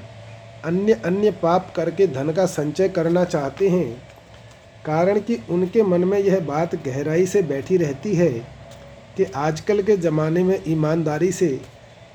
अन्य 0.65 0.93
अन्य 0.93 1.31
पाप 1.31 1.73
करके 1.77 2.07
धन 2.07 2.33
का 2.33 2.47
संचय 2.47 2.89
करना 2.89 3.25
चाहते 3.25 3.69
हैं। 3.69 4.06
कारण 4.87 5.19
कि 5.21 5.39
उनके 5.51 5.83
मन 5.83 6.05
में 6.05 6.19
यह 6.19 6.41
बात 6.41 6.75
गहराई 6.75 7.27
से 7.27 7.43
बैठी 7.43 7.77
रहती 7.77 8.15
है 8.15 8.29
कि 9.17 9.25
आजकल 9.25 9.83
के 9.83 9.97
ज़माने 9.97 10.43
में 10.45 10.63
ईमानदारी 10.69 11.33
से, 11.33 11.61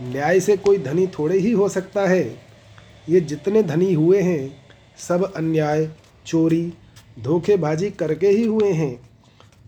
न्याय 0.01 0.40
से 0.40 0.58
कोई 0.58 0.78
धनी 0.78 1.08
थोड़े 1.08 1.38
ही 1.38 1.51
हो 1.51 1.70
सकता 1.70 2.01
है। 2.01 2.24
ये 3.10 3.22
जितने 3.22 3.63
धनी 3.63 3.94
हुए 3.94 4.22
हैं, 4.22 4.56
सब 4.98 5.34
अन्याय, 5.36 5.90
चोरी, 6.25 6.74
धोखेबाजी 7.20 7.90
करके 7.90 8.28
ही 8.28 8.46
हुए 8.46 8.72
हैं। 8.72 9.00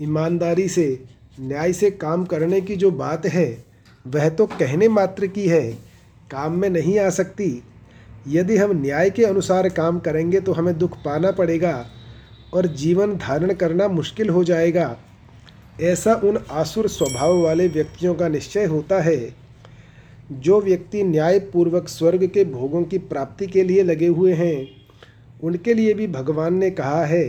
ईमानदारी 0.01 0.67
से, 0.67 1.03
न्याय 1.39 1.73
से 1.73 1.91
काम 1.91 2.25
करने 2.25 2.61
की 2.61 2.75
जो 2.75 2.91
बात 2.91 3.25
है, 3.25 3.65
वह 4.07 4.29
तो 4.29 4.45
कहने 4.45 4.87
मात्र 4.87 5.27
की 5.27 5.47
है, 5.47 5.71
काम 6.31 6.57
में 6.57 6.69
नहीं 6.69 6.99
आ 6.99 7.09
सकती। 7.09 7.63
यदि 8.27 8.57
हम 8.57 8.81
न्याय 8.81 9.09
के 9.09 9.25
अनुसार 9.25 9.69
काम 9.69 9.99
करेंगे 9.99 10.39
तो 10.39 10.53
हमें 10.53 10.77
दुख 10.77 10.97
पाना 10.97 11.31
पड़ेगा। 11.31 11.85
और 12.53 12.67
जीवन 12.67 13.15
धारण 13.15 13.53
करना 13.53 13.87
मुश्किल 13.87 14.29
हो 14.29 14.43
जाएगा। 14.43 14.97
ऐसा 15.81 16.13
उन 16.13 16.37
आसुर 16.51 16.87
स्वभाव 16.87 17.39
वाले 17.39 17.67
व्यक्तियों 17.67 18.13
का 18.15 18.27
निश्चय 18.27 18.65
होता 18.65 19.01
है, 19.01 19.35
जो 20.31 20.61
व्यक्ति 20.61 21.03
न्यायपूर्वक 21.03 21.87
स्वर्ग 21.87 22.25
के 22.27 22.45
भोगों 22.45 22.83
की 22.83 22.97
प्राप्ति 22.97 23.47
के 23.47 23.63
लिए 23.63 23.83
लगे 23.83 24.07
हुए 24.07 24.33
हैं। 24.33 24.67
उनके 25.43 25.73
लिए 25.73 25.93
भी 25.93 26.07
भगवान 26.07 26.53
ने 26.53 26.69
कहा 26.71 27.05
है 27.05 27.23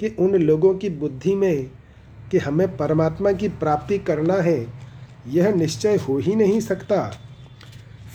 कि 0.00 0.16
उन 0.18 0.34
लोगों 0.34 0.74
की 0.74 0.88
बुद्धि 0.90 1.34
में 1.34 1.70
कि 2.30 2.38
हमें 2.38 2.76
परमात्मा 2.76 3.32
की 3.32 3.48
प्राप्ति 3.48 3.98
करना 3.98 4.34
है, 4.34 4.66
यह 5.28 5.54
निश्चय 5.54 5.96
हो 5.96 6.18
ही 6.18 6.34
नहीं 6.34 6.60
सकता। 6.60 7.16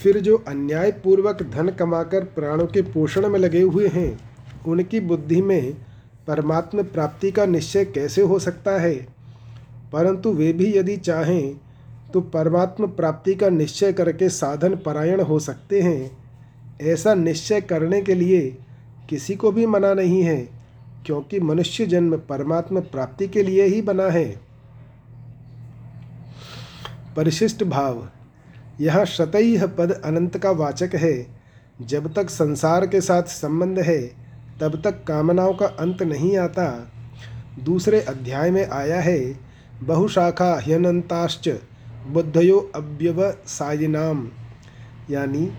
फिर 0.04 0.20
जो 0.20 0.38
अन्यायपूर्वक 0.48 1.44
धन 1.44 1.70
कमाकर 1.70 2.24
प्राणों 2.24 2.66
के 2.68 2.82
पोषण 2.82 3.28
में 3.30 3.40
लगे 3.40 3.62
हुए 3.62 3.88
हैं, 3.88 4.20
उनकी 4.68 5.00
बुद्धि 5.00 5.42
में 5.42 5.76
परमात्मा 6.28 6.82
प्राप्ति 6.84 7.32
का 7.32 7.46
निश्चय 7.46 7.86
कैसे 7.86 8.22
हो 8.22 8.40
सकता 8.40 8.72
है? 8.72 8.96
परंतु 9.94 10.34
वे 10.34 10.54
भी 10.54 10.78
यदि 10.78 10.98
चाहें 10.98 11.56
तो 12.14 12.22
परमात्मा 12.22 12.88
प्राप्ति 12.88 13.36
का 13.36 13.50
निश्चय 13.50 13.94
करके 13.94 14.30
साधन 14.30 14.76
परायण 14.76 15.22
हो 15.22 15.40
सकते 15.40 15.82
हैं। 15.82 16.18
ऐसा 16.82 17.14
निश्चय 17.14 17.62
करने 17.62 18.02
के 18.02 18.14
लिए 18.14 18.58
किसी 19.10 19.36
को 19.36 19.52
भी 19.52 19.66
मना 19.66 19.94
नहीं 19.94 20.24
है, 20.24 20.50
क्योंकि 21.06 21.40
मनुष्य 21.40 21.86
जन्म 21.86 22.18
परमात्मा 22.18 22.80
प्राप्ति 22.80 23.28
के 23.28 23.44
लिए 23.44 23.64
ही 23.64 23.82
बना 23.82 24.08
है। 24.10 24.26
परिशिष्ट 27.16 27.64
भाव। 27.64 28.08
यह 28.82 29.04
शतई 29.06 29.58
पद 29.78 30.02
अनंत 30.06 30.38
का 30.38 30.52
वाचक 30.52 30.96
है। 30.96 31.28
जब 31.82 32.14
तक 32.14 32.30
संसार 32.30 32.88
के 32.88 33.02
साथ 33.02 33.24
संबंध 33.24 33.80
है 33.80 34.25
तब 34.62 34.82
तक 34.84 35.04
कामनाओं 35.04 35.54
का 35.54 35.66
अंत 35.66 36.04
नहीं 36.04 36.38
आता। 36.38 36.68
दूसरे 37.64 38.02
अध्याय 38.02 38.52
में 38.52 38.68
आया 38.68 39.00
है, 39.02 39.20
बहुशाखा 39.84 40.54
ह्यनंताश्च 40.64 41.50
बुद्धयो 42.08 42.60
अव्यवसायिनाम। 42.76 44.28
यानी 45.10 45.50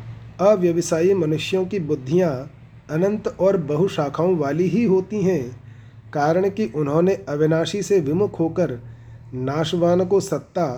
अव्यवसायी 0.41 1.15
मनुष्यों 1.15 1.65
की 1.67 1.79
बुद्धियाँ 1.81 2.31
अनंत 2.91 3.29
और 3.41 3.57
बहुशाखाओं 3.57 4.37
वाली 4.37 4.69
ही 4.69 4.85
होती 4.85 5.23
हैं, 5.23 5.43
कारण 6.13 6.49
कि 6.49 6.67
उन्होंने 6.67 7.15
अविनाशी 7.29 7.83
से 7.83 8.01
विमुख 8.01 8.39
होकर 8.41 8.79
नाशवान 9.35 10.05
को 10.05 10.21
सत्ता 10.21 10.69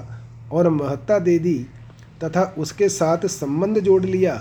और 0.53 0.69
महत्ता 0.69 1.19
दे 1.19 1.39
दी 1.39 1.59
तथा 2.25 2.43
उसके 2.59 2.89
साथ 2.89 3.27
संबंध 3.27 3.79
जोड़ 3.79 4.05
लिया। 4.05 4.41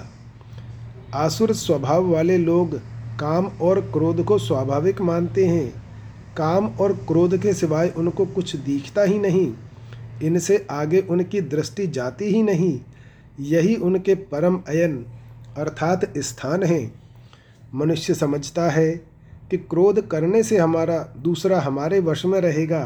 आसुर 1.15 1.53
स्वभाव 1.53 2.07
वाले 2.07 2.37
लोग 2.37 2.79
काम 3.19 3.45
और 3.61 3.79
क्रोध 3.81 4.23
को 4.23 4.37
स्वाभाविक 4.37 5.01
मानते 5.01 5.45
हैं। 5.45 5.69
काम 6.37 6.67
और 6.81 6.93
क्रोध 7.07 7.37
के 7.37 7.53
सिवाय 7.53 7.93
उनको 7.97 8.25
कुछ 8.25 8.55
दिखता 8.55 9.03
ही 9.03 9.19
नहीं। 9.19 9.53
इनसे 10.23 10.67
आगे 10.71 10.99
उनकी 10.99 11.41
दृष्टि 11.41 11.87
जाती 11.87 12.25
ही 12.25 12.43
नहीं। 12.43 12.79
यही 13.39 13.75
उनके 13.75 14.15
परम 14.15 14.59
अयन 14.67 15.05
अर्थात 15.57 16.17
स्थान 16.17 16.63
है। 16.63 16.91
मनुष्य 17.75 18.13
समझता 18.13 18.69
है 18.69 18.91
कि 19.51 19.57
क्रोध 19.57 20.07
करने 20.07 20.43
से 20.43 20.57
हमारा 20.57 21.13
दूसरा 21.17 21.59
हमारे 21.59 21.99
वश 21.99 22.25
में 22.25 22.41
रहेगा, 22.41 22.83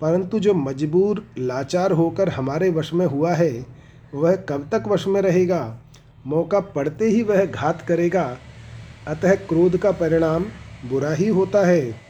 परंतु 0.00 0.38
जो 0.38 0.54
मजबूर, 0.54 1.24
लाचार 1.38 1.92
होकर 1.92 2.28
हमारे 2.28 2.70
वश 2.70 2.94
में 2.94 3.06
हुआ 3.06 3.34
है, 3.34 3.66
वह 4.14 4.36
कब 4.36 4.68
तक 4.72 4.88
वश 4.88 5.06
में 5.06 5.20
रहेगा? 5.22 5.78
मौका 6.26 6.60
पड़ते 6.60 7.08
ही 7.08 7.22
वह 7.22 7.44
घात 7.44 7.82
करेगा। 7.82 8.36
अतः 9.08 9.34
क्रोध 9.34 9.76
का 9.76 9.90
परिणाम 9.90 10.44
बुरा 10.84 11.12
ही 11.12 11.28
होता 11.28 11.66
है। 11.66 12.00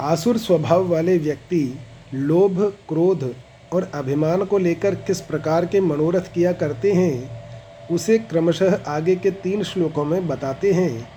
आसुर 0.00 0.38
स्वभाव 0.38 0.88
वाले 0.88 1.18
व्यक्ति 1.18 1.78
लोभ, 2.14 2.74
क्रोध 2.88 3.34
और 3.72 3.90
अभिमान 3.94 4.44
को 4.44 4.58
लेकर 4.58 4.94
किस 4.94 5.20
प्रकार 5.20 5.66
के 5.66 5.80
मनोरथ 5.80 6.20
किया 6.20 6.52
करते 6.52 6.92
हैं, 6.92 7.40
उसे 7.88 8.18
क्रमशः 8.18 8.84
आगे 8.86 9.16
के 9.16 9.30
तीन 9.30 9.62
श्लोकों 9.62 10.04
में 10.04 10.28
बताते 10.28 10.72
हैं। 10.72 11.08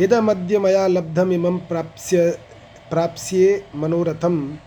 इदमद्य 0.00 0.58
मया 0.58 0.86
लब्धमिमं 0.86 1.58
प्राप्स्य, 1.58 2.30
प्राप्स्ये 2.90 3.64
मनोरथम। 3.74 4.58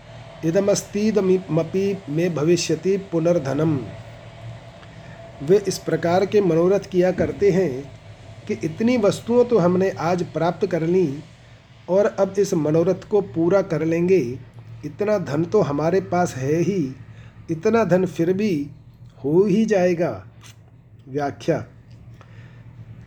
इदमस्तीदमपि 0.44 1.98
में 2.08 2.34
भविष्यति 2.34 2.96
पुनर्धनम। 2.96 3.78
वे 5.42 5.56
इस 5.68 5.78
प्रकार 5.78 6.24
के 6.26 6.40
मनोरथ 6.40 6.88
किया 6.90 7.10
करते 7.12 7.50
हैं 7.50 7.82
कि 8.46 8.54
इतनी 8.64 8.96
वस्तुओं 8.96 9.44
तो 9.44 9.58
हमने 9.58 9.90
आज 10.00 10.22
प्राप्त 10.32 10.66
कर 10.66 10.82
ली 10.82 11.08
और 11.88 12.06
अब 12.06 12.34
इस 12.38 12.54
मनोरथ 12.54 13.08
को 13.10 13.20
पूरा 13.34 13.62
कर 13.62 13.84
लेंगे। 13.84 14.18
इतना 14.84 15.18
धन 15.20 15.44
तो 15.44 15.60
हमारे 15.60 16.00
पास 16.02 16.34
है 16.36 16.56
ही, 16.58 16.94
इतना 17.50 17.84
धन 17.84 18.06
फिर 18.06 18.32
भी 18.32 18.54
हो 19.24 19.44
ही 19.44 19.64
जाएगा। 19.64 20.12
व्याख्या, 21.08 21.64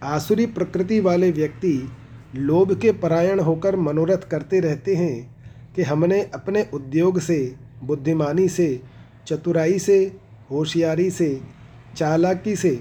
आसुरी 0.04 0.46
प्रकृति 0.48 1.00
वाले 1.00 1.32
व्यक्ति 1.32 1.92
लोभ 2.36 2.74
के 2.80 2.92
परायण 2.94 3.40
होकर 3.40 3.76
मनोरथ 3.76 4.28
करते 4.32 4.60
रहते 4.60 4.96
हैं 4.96 5.74
कि 5.76 5.84
हमने 5.84 6.22
अपने 6.34 6.68
उद्योग 6.74 7.20
से, 7.20 7.56
बुद्धिमानी 7.84 8.48
से, 8.50 8.82
चतुराई 9.28 9.80
से, 9.80 10.00
होशियारी 10.52 11.10
से 11.12 11.30
चालाकी 11.98 12.56
से 12.56 12.80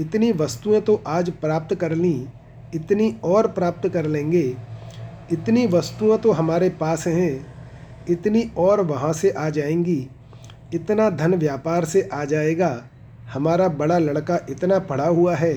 इतनी 0.00 0.30
वस्तुएँ 0.32 0.80
तो 0.80 1.02
आज 1.06 1.30
प्राप्त 1.30 1.74
कर 1.74 1.94
ली, 1.94 2.26
इतनी 2.74 3.14
और 3.24 3.46
प्राप्त 3.48 3.88
कर 3.88 4.06
लेंगे। 4.06 4.42
इतनी 5.32 5.66
वस्तुएँ 5.66 6.18
तो 6.18 6.32
हमारे 6.32 6.68
पास 6.70 7.06
हैं, 7.06 7.46
इतनी 8.10 8.50
और 8.58 8.80
वहाँ 8.80 9.12
से 9.12 9.30
आ 9.30 9.48
जाएँगी, 9.50 10.06
इतना 10.74 11.08
धन 11.10 11.34
व्यापार 11.34 11.84
से 11.84 12.08
आ 12.12 12.24
जाएगा, 12.24 12.82
हमारा 13.32 13.68
बड़ा 13.70 13.98
लड़का 13.98 14.38
इतना 14.50 14.78
पढ़ा 14.80 15.06
हुआ 15.06 15.34
है, 15.36 15.54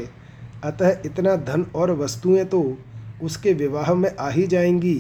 अतः 0.63 1.01
इतना 1.05 1.35
धन 1.37 1.65
और 1.75 1.91
वस्तुएँ 1.93 2.43
तो 2.45 2.77
उसके 3.23 3.53
विवाह 3.53 3.93
में 3.93 4.09
आ 4.15 4.29
ही 4.29 4.47
जाएँगी। 4.47 4.95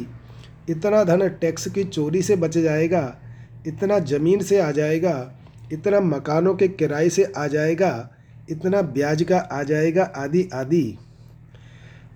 इतना 0.69 1.03
धन 1.03 1.27
टैक्स 1.31 1.67
की 1.67 1.83
चोरी 1.83 2.21
से 2.21 2.35
बच 2.35 2.57
जाएगा, 2.57 3.15
इतना 3.67 3.99
ज़मीन 4.01 4.41
से 4.41 4.59
आ 4.61 4.71
जाएगा 4.71 5.15
इतना 5.73 5.99
मकानों 5.99 6.55
के 6.55 6.67
किराए 6.67 7.09
से 7.09 7.23
आ 7.37 7.47
जाएगा, 7.47 8.09
इतना 8.49 8.81
ब्याज 8.81 9.23
का 9.23 9.37
आ 9.37 9.63
जाएगा, 9.63 10.03
आदि 10.03 10.49
आदि। 10.53 10.97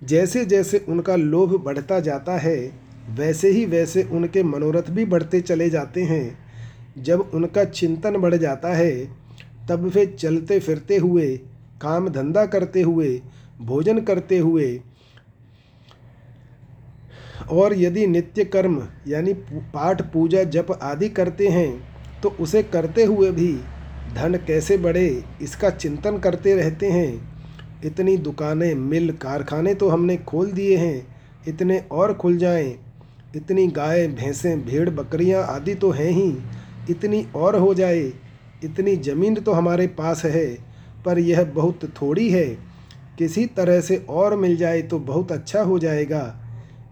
जैसे 0.04 0.44
जैसे 0.44 0.78
उनका 0.88 1.16
लोभ 1.16 1.54
बढ़ता 1.64 2.00
जाता 2.00 2.36
है, 2.38 2.72
वैसे 3.10 3.50
ही 3.50 3.64
वैसे 3.66 4.02
उनके 4.02 4.42
मनोरथ 4.42 4.90
भी 4.90 5.04
बढ़ते 5.04 5.40
चले 5.40 5.70
जाते 5.70 6.02
हैं। 6.02 6.38
जब 6.98 7.30
उनका 7.34 7.64
चिंतन 7.64 8.16
बढ़ 8.16 8.34
जाता 8.34 8.74
है, 8.74 8.92
तब 9.68 9.84
वे 9.94 10.06
चलते 10.06 10.60
फिरते 10.60 10.96
हुए, 10.96 11.36
काम 11.80 12.08
धंधा 12.08 12.46
करते 12.46 12.82
हुए, 12.82 13.22
भोजन 13.60 14.00
करते 14.00 14.38
हुए, 14.38 14.80
और 17.50 17.74
यदि 17.74 18.06
नित्य 18.06 18.44
कर्म, 18.44 18.88
यानी 19.08 19.32
पाठ, 19.74 20.02
पूजा, 20.02 20.42
जप 20.42 20.78
आदि 20.82 21.08
करते 21.08 21.48
हैं 21.48 21.97
तो 22.22 22.28
उसे 22.40 22.62
करते 22.62 23.04
हुए 23.04 23.30
भी 23.30 23.52
धन 24.14 24.34
कैसे 24.46 24.76
बढ़े 24.78 25.24
इसका 25.42 25.70
चिंतन 25.70 26.18
करते 26.18 26.54
रहते 26.54 26.90
हैं। 26.90 27.38
इतनी 27.84 28.16
दुकानें, 28.16 28.74
मिल, 28.74 29.10
कारखाने 29.12 29.74
तो 29.74 29.88
हमने 29.88 30.16
खोल 30.18 30.50
दिए 30.52 30.76
हैं, 30.76 31.06
इतने 31.48 31.78
और 31.92 32.14
खुल 32.14 32.36
जाएँ। 32.36 32.76
इतनी 33.36 33.66
गाय, 33.66 34.06
भैंसें, 34.08 34.64
भेड़, 34.64 34.88
बकरियाँ 34.90 35.44
आदि 35.46 35.74
तो 35.74 35.90
हैं 35.90 36.10
ही, 36.10 36.32
इतनी 36.90 37.26
और 37.36 37.56
हो 37.56 37.74
जाए, 37.74 38.00
इतनी 38.64 38.96
ज़मीन 38.96 39.34
तो 39.34 39.52
हमारे 39.52 39.86
पास 39.86 40.24
है, 40.24 40.46
पर 41.04 41.18
यह 41.18 41.44
बहुत 41.44 41.84
थोड़ी 42.02 42.28
है। 42.30 42.46
किसी 43.18 43.44
तरह 43.46 43.80
से 43.80 43.96
और 44.08 44.36
मिल 44.36 44.56
जाए 44.56 44.82
तो 44.82 44.98
बहुत 44.98 45.32
अच्छा 45.32 45.62
हो 45.62 45.78
जाएगा। 45.78 46.40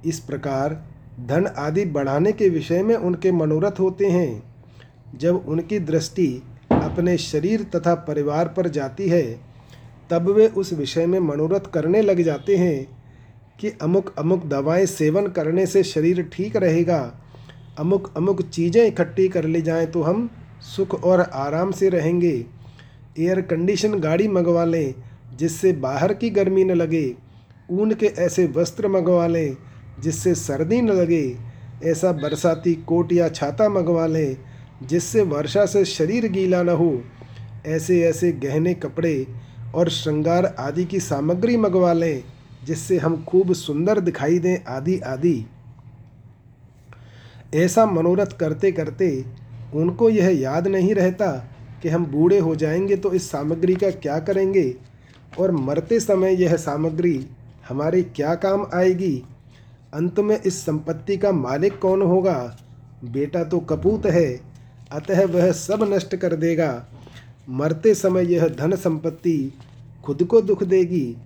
इस 0.06 0.18
प्रकार 0.20 0.74
धन 1.20 1.46
आदि 1.58 1.84
बढ़ाने 1.84 2.32
के 2.32 2.48
विषय 2.48 2.82
में 2.82 2.94
उनके 2.94 3.32
मनोरथ 3.32 3.80
होते 3.80 4.06
हैं। 4.06 4.55
जब 5.20 5.44
उनकी 5.48 5.78
दृष्टि 5.78 6.28
अपने 6.72 7.16
शरीर 7.18 7.62
तथा 7.74 7.94
परिवार 8.04 8.48
पर 8.48 8.68
जाती 8.68 9.08
है, 9.08 9.22
तब 10.10 10.28
वे 10.28 10.46
उस 10.48 10.72
विषय 10.72 11.06
में 11.06 11.18
मनोरथ 11.20 11.70
करने 11.74 12.02
लग 12.02 12.22
जाते 12.22 12.56
हैं 12.56 12.86
कि 13.60 13.70
अमुक 13.82 14.14
अमुक 14.18 14.44
दवाएँ 14.46 14.86
सेवन 14.86 15.26
करने 15.26 15.66
से 15.66 15.82
शरीर 15.82 16.22
ठीक 16.32 16.56
रहेगा, 16.56 17.00
अमुक 17.78 18.12
अमुक 18.16 18.42
चीज़ें 18.42 18.86
इकट्ठी 18.86 19.28
कर 19.28 19.44
ले 19.44 19.62
जाएँ 19.62 19.86
तो 19.86 20.02
हम 20.02 20.28
सुख 20.66 21.02
और 21.04 21.20
आराम 21.20 21.70
से 21.72 21.88
रहेंगे। 21.88 22.34
एयर 23.18 23.40
कंडीशन 23.40 23.98
गाड़ी 24.00 24.28
मंगवा 24.28 24.64
लें, 24.64 24.94
जिससे 25.36 25.72
बाहर 25.72 26.14
की 26.14 26.30
गर्मी 26.30 26.64
न 26.64 26.70
लगे, 26.70 27.14
ऊन 27.70 27.94
के 27.94 28.06
ऐसे 28.06 28.46
वस्त्र 28.46 28.88
मंगवा 28.88 29.26
लें, 29.26 29.56
जिससे 30.00 30.34
सर्दी 30.34 30.80
न 30.82 30.90
लगे, 30.90 31.36
ऐसा 31.84 32.12
बरसाती 32.12 32.74
कोट 32.86 33.12
या 33.12 33.28
छाता 33.28 33.68
मंगवा 33.68 34.06
लें 34.06 34.36
जिससे 34.82 35.22
वर्षा 35.22 35.64
से 35.66 35.84
शरीर 35.84 36.26
गीला 36.28 36.62
न 36.62 36.68
हो 36.68 37.00
ऐसे 37.66 38.00
ऐसे 38.02 38.32
गहने 38.32 38.74
कपड़े 38.74 39.26
और 39.74 39.88
श्रृंगार 39.88 40.54
आदि 40.58 40.84
की 40.84 41.00
सामग्री 41.00 41.56
मंगवा 41.56 41.92
लें, 41.92 42.22
जिससे 42.64 42.98
हम 42.98 43.24
खूब 43.24 43.52
सुंदर 43.52 44.00
दिखाई 44.00 44.38
दें 44.38 44.58
आदि 44.68 44.98
आदि। 44.98 45.44
ऐसा 47.54 47.86
मनोरथ 47.86 48.36
करते 48.40 48.72
करते 48.72 49.24
उनको 49.74 50.10
यह 50.10 50.40
याद 50.40 50.68
नहीं 50.68 50.94
रहता 50.94 51.30
कि 51.82 51.88
हम 51.88 52.06
बूढ़े 52.06 52.38
हो 52.38 52.54
जाएँगे 52.56 52.96
तो 52.96 53.12
इस 53.12 53.30
सामग्री 53.30 53.74
का 53.74 53.90
क्या 53.90 54.18
करेंगे, 54.18 54.74
और 55.40 55.50
मरते 55.50 56.00
समय 56.00 56.42
यह 56.42 56.56
सामग्री 56.56 57.26
हमारे 57.68 58.02
क्या 58.02 58.34
काम 58.34 58.66
आएगी? 58.74 59.22
अंत 59.94 60.20
में 60.20 60.40
इस 60.40 60.64
संपत्ति 60.66 61.16
का 61.16 61.32
मालिक 61.32 61.78
कौन 61.78 62.02
होगा? 62.02 62.56
बेटा 63.04 63.44
तो 63.44 63.58
कपूत 63.60 64.06
है। 64.06 64.55
अतः 64.92 65.24
वह 65.26 65.50
सब 65.52 65.82
नष्ट 65.94 66.16
कर 66.16 66.34
देगा। 66.34 66.86
मरते 67.48 67.94
समय 67.94 68.32
यह 68.34 68.48
धन 68.48 68.76
संपत्ति 68.76 69.52
खुद 70.04 70.22
को 70.24 70.40
दुख 70.40 70.62
देगी। 70.62 71.16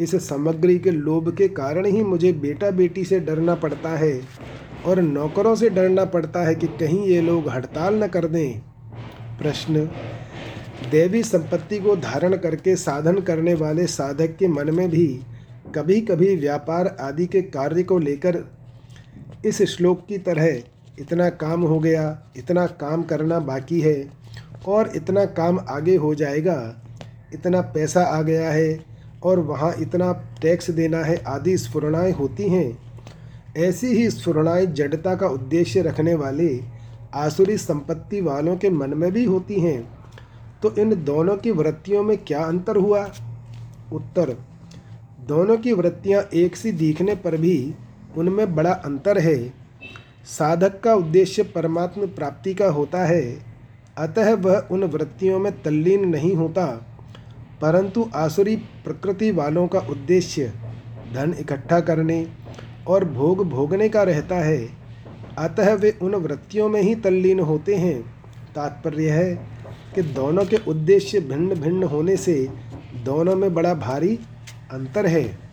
इस 0.00 0.14
सामग्री 0.28 0.78
के 0.78 0.90
लोभ 0.90 1.34
के 1.36 1.48
कारण 1.48 1.86
ही 1.86 2.02
मुझे 2.02 2.32
बेटा 2.32 2.70
बेटी 2.70 3.04
से 3.04 3.20
डरना 3.20 3.54
पड़ता 3.54 3.96
है 3.96 4.20
और 4.86 5.00
नौकरों 5.00 5.54
से 5.54 5.70
डरना 5.70 6.04
पड़ता 6.04 6.42
है 6.46 6.54
कि 6.54 6.66
कहीं 6.66 7.06
ये 7.06 7.20
लोग 7.20 7.48
हड़ताल 7.48 7.94
न 7.94 8.06
कर 8.06 8.26
दें। 8.26 8.60
प्रश्न, 9.38 9.84
देवी 10.90 11.22
संपत्ति 11.22 11.78
को 11.78 11.96
धारण 11.96 12.36
करके 12.36 12.76
साधन 12.76 13.20
करने 13.20 13.54
वाले 13.54 13.86
साधक 13.86 14.36
के 14.36 14.48
मन 14.48 14.70
में 14.70 14.88
भी 14.90 15.06
कभी 15.74 16.00
कभी 16.00 16.34
व्यापार 16.36 16.96
आदि 17.00 17.26
के 17.26 17.42
कार्य 17.42 17.82
को 17.82 17.98
लेकर 17.98 18.38
इस 19.46 19.62
श्लोक 19.62 20.06
की 20.06 20.18
तरह 20.18 20.62
इतना 21.00 21.28
काम 21.30 21.62
हो 21.62 21.78
गया, 21.78 22.32
इतना 22.36 22.66
काम 22.66 23.02
करना 23.02 23.38
बाकी 23.38 23.80
है 23.80 24.10
और 24.68 24.92
इतना 24.96 25.24
काम 25.24 25.58
आगे 25.68 25.96
हो 25.96 26.14
जाएगा, 26.14 26.82
इतना 27.34 27.60
पैसा 27.60 28.02
आ 28.02 28.22
गया 28.22 28.50
है 28.50 28.84
और 29.22 29.38
वहाँ 29.38 29.74
इतना 29.78 30.12
टैक्स 30.42 30.70
देना 30.70 30.98
है 30.98 31.24
आदि 31.26 31.58
स्फुरणाएँ 31.58 32.12
होती 32.12 32.48
हैं। 32.48 32.78
ऐसी 33.56 33.86
ही 33.86 34.10
स्फुरणाएँ 34.10 34.66
जड़ता 34.66 35.14
का 35.14 35.26
उद्देश्य 35.26 35.82
रखने 35.82 36.14
वाले 36.14 36.60
आसुरी 37.14 37.58
संपत्ति 37.58 38.20
वालों 38.20 38.56
के 38.56 38.70
मन 38.70 38.94
में 38.94 39.12
भी 39.12 39.24
होती 39.24 39.60
हैं। 39.60 39.98
तो 40.62 40.74
इन 40.76 41.04
दोनों 41.04 41.36
की 41.36 41.50
वृत्तियों 41.50 42.02
में 42.02 42.18
क्या 42.18 42.44
अंतर 42.44 42.76
हुआ? 42.76 43.10
उत्तर, 43.92 44.36
दोनों 45.26 45.56
की 45.56 45.72
वृत्तियाँ 45.72 46.22
एक 46.34 46.56
सी 46.56 46.72
दिखने 46.72 47.14
पर 47.14 47.36
भी 47.36 47.74
उनमें 48.16 48.54
बड़ा 48.54 48.72
अंतर 48.72 49.18
है। 49.18 49.57
साधक 50.28 50.80
का 50.80 50.94
उद्देश्य 50.94 51.42
परमात्म 51.44 52.06
प्राप्ति 52.06 52.54
का 52.54 52.66
होता 52.68 53.04
है। 53.06 53.22
अतः 53.98 54.32
वह 54.36 54.68
उन 54.70 54.84
वृत्तियों 54.84 55.38
में 55.38 55.52
तल्लीन 55.62 56.08
नहीं 56.08 56.34
होता, 56.36 56.66
परंतु 57.62 58.08
आसुरी 58.14 58.56
प्रकृति 58.84 59.30
वालों 59.30 59.66
का 59.68 59.78
उद्देश्य 59.90 60.52
धन 61.14 61.34
इकट्ठा 61.40 61.80
करने 61.80 62.26
और 62.88 63.04
भोग 63.04 63.48
भोगने 63.48 63.88
का 63.88 64.02
रहता 64.02 64.36
है। 64.36 64.68
अतः 65.38 65.72
वे 65.74 65.96
उन 66.02 66.14
वृत्तियों 66.16 66.68
में 66.68 66.80
ही 66.82 66.94
तल्लीन 66.94 67.40
होते 67.40 67.74
हैं। 67.74 68.00
तात्पर्य 68.54 69.10
है 69.10 69.34
कि 69.94 70.02
दोनों 70.02 70.44
के 70.44 70.56
उद्देश्य 70.68 71.20
भिन्न 71.20 71.54
भिन्न 71.54 71.82
होने 71.82 72.16
से 72.16 72.34
दोनों 73.04 73.36
में 73.36 73.52
बड़ा 73.54 73.74
भारी 73.74 74.18
अंतर 74.72 75.06
है। 75.06 75.47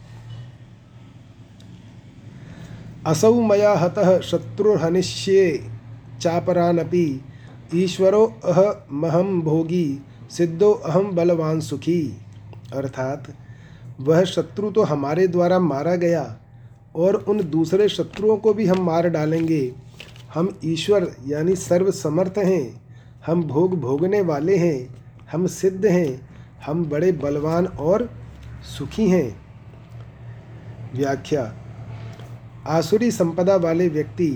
असौ 3.06 3.42
मया 3.42 3.74
हतः 3.74 4.20
शत्रुर्हनिष्ये 4.20 5.68
चापरानपि। 6.22 7.22
ईश्वरो 7.76 8.34
अह 8.46 8.76
महम 8.92 9.42
भोगी, 9.42 10.02
सिद्धो 10.30 10.72
अहम 10.72 11.12
बलवान 11.12 11.60
सुखी। 11.60 12.18
अर्थात, 12.74 13.28
वह 14.00 14.24
शत्रु 14.24 14.72
तो 14.72 14.84
हमारे 14.84 15.28
द्वारा 15.28 15.60
मारा 15.60 15.96
गया 15.96 16.38
और 16.96 17.16
उन 17.16 17.50
दूसरे 17.50 17.90
शत्रुओं 17.90 18.38
को 18.38 18.54
भी 18.54 18.66
हम 18.66 18.86
मार 18.86 19.10
डालेंगे। 19.10 19.74
हम 20.34 20.60
ईश्वर 20.66 21.16
यानी 21.28 21.56
सर्व 21.56 21.92
समर्थ 21.92 22.34
हैं। 22.38 22.82
हम 23.26 23.44
भोग 23.44 23.80
भोगने 23.80 24.22
वाले 24.22 24.58
हैं। 24.58 24.96
हम 25.32 25.48
सिद्ध 25.48 25.86
हैं। 25.86 26.30
हम 26.66 26.86
बड़े 26.86 27.12
बलवान 27.12 27.66
और 27.66 28.10
सुखी 28.78 29.10
हैं। 29.10 29.42
व्याख्या 30.96 31.56
आसुरी 32.68 33.10
संपदा 33.12 33.56
वाले 33.56 33.88
व्यक्ति 33.88 34.28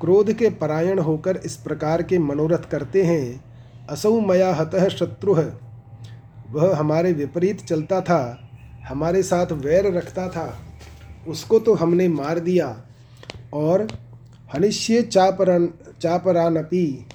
क्रोध 0.00 0.32
के 0.32 0.48
परायण 0.50 0.98
होकर 0.98 1.36
इस 1.36 1.56
प्रकार 1.56 2.02
के 2.02 2.18
मनोरथ 2.18 2.68
करते 2.70 3.02
हैं। 3.02 3.44
असौ 3.90 4.20
मया 4.20 4.54
हतः 4.54 4.88
शत्रु। 4.88 5.34
वह 6.50 6.76
हमारे 6.76 7.12
विपरीत 7.12 7.60
चलता 7.60 8.00
था, 8.00 8.48
हमारे 8.88 9.22
साथ 9.22 9.52
वैर 9.52 9.92
रखता 9.96 10.28
था। 10.28 10.58
उसको 11.28 11.58
तो 11.58 11.74
हमने 11.74 12.08
मार 12.08 12.38
दिया 12.38 12.76
और 13.54 13.86
हनिष्य 14.54 15.02
चापरान, 15.02 15.68
चापरानपी 16.02 17.06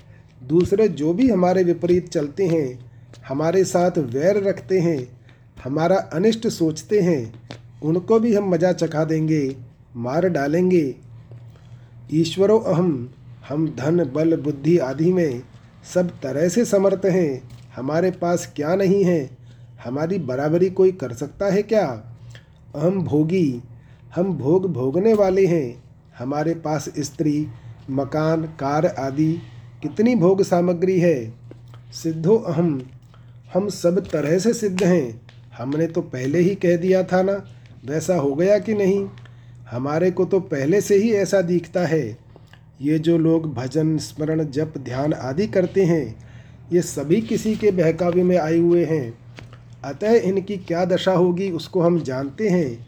दूसरे 0.43 0.87
जो 0.87 1.13
भी 1.13 1.29
हमारे 1.29 1.63
विपरीत 1.63 2.09
चलते 2.09 2.47
हैं, 2.47 2.79
हमारे 3.27 3.63
साथ 3.63 3.97
वैर 3.97 4.43
रखते 4.43 4.79
हैं, 4.79 5.19
हमारा 5.63 5.97
अनिष्ट 6.13 6.47
सोचते 6.47 6.99
हैं, 6.99 7.33
उनको 7.83 8.19
भी 8.19 8.35
हम 8.35 8.49
मज़ा 8.49 8.71
चखा 8.73 9.03
देंगे। 9.03 9.72
मार 9.95 10.29
डालेंगे। 10.29 10.95
ईश्वरों 12.13 12.59
अहम, 12.59 13.09
हम 13.49 13.67
धन, 13.67 14.11
बल, 14.15 14.37
बुद्धि 14.37 14.77
आदि 14.77 15.13
में 15.13 15.43
सब 15.93 16.09
तरह 16.09 16.47
से 16.49 16.65
समर्थ 16.65 17.05
हैं। 17.05 17.49
हमारे 17.75 18.11
पास 18.11 18.53
क्या 18.55 18.75
नहीं 18.75 19.03
है? 19.03 19.37
हमारी 19.85 20.17
बराबरी 20.17 20.69
कोई 20.69 20.91
कर 20.91 21.13
सकता 21.13 21.45
है 21.45 21.61
क्या? 21.61 21.87
अहम 22.75 23.03
भोगी, 23.03 23.61
हम 24.15 24.33
भोग 24.33 24.73
भोगने 24.73 25.13
वाले 25.13 25.45
हैं। 25.45 25.83
हमारे 26.19 26.53
पास 26.53 26.89
स्त्री, 26.99 27.47
मकान, 27.89 28.43
कार 28.43 28.85
आदि 28.85 29.37
कितनी 29.81 30.15
भोग 30.15 30.43
सामग्री 30.43 30.99
है? 30.99 31.33
सिद्धो 31.93 32.35
अहम, 32.35 32.81
हम 33.53 33.69
सब 33.69 34.07
तरह 34.07 34.39
से 34.39 34.53
सिद्ध 34.53 34.83
हैं। 34.83 35.21
हमने 35.57 35.87
तो 35.87 36.01
पहले 36.01 36.39
ही 36.39 36.55
कह 36.55 36.77
दिया 36.77 37.03
था 37.03 37.21
ना, 37.21 37.45
वैसा 37.85 38.15
हो 38.15 38.35
गया 38.35 38.59
कि 38.59 38.73
नहीं? 38.73 39.09
हमारे 39.71 40.11
को 40.11 40.25
तो 40.25 40.39
पहले 40.39 40.81
से 40.81 40.95
ही 40.95 41.13
ऐसा 41.13 41.41
दिखता 41.41 41.85
है। 41.85 42.17
ये 42.81 42.99
जो 42.99 43.17
लोग 43.17 43.53
भजन, 43.53 43.97
स्मरण, 43.97 44.43
जप, 44.43 44.73
ध्यान 44.77 45.13
आदि 45.13 45.47
करते 45.47 45.83
हैं, 45.83 46.15
ये 46.73 46.81
सभी 46.81 47.21
किसी 47.21 47.55
के 47.55 47.71
बहकावे 47.71 48.23
में 48.23 48.37
आए 48.37 48.57
हुए 48.57 48.85
हैं। 48.85 49.17
अतः 49.83 50.11
इनकी 50.11 50.57
क्या 50.57 50.85
दशा 50.85 51.11
होगी, 51.11 51.51
उसको 51.51 51.81
हम 51.81 52.01
जानते 52.01 52.49
हैं। 52.49 52.87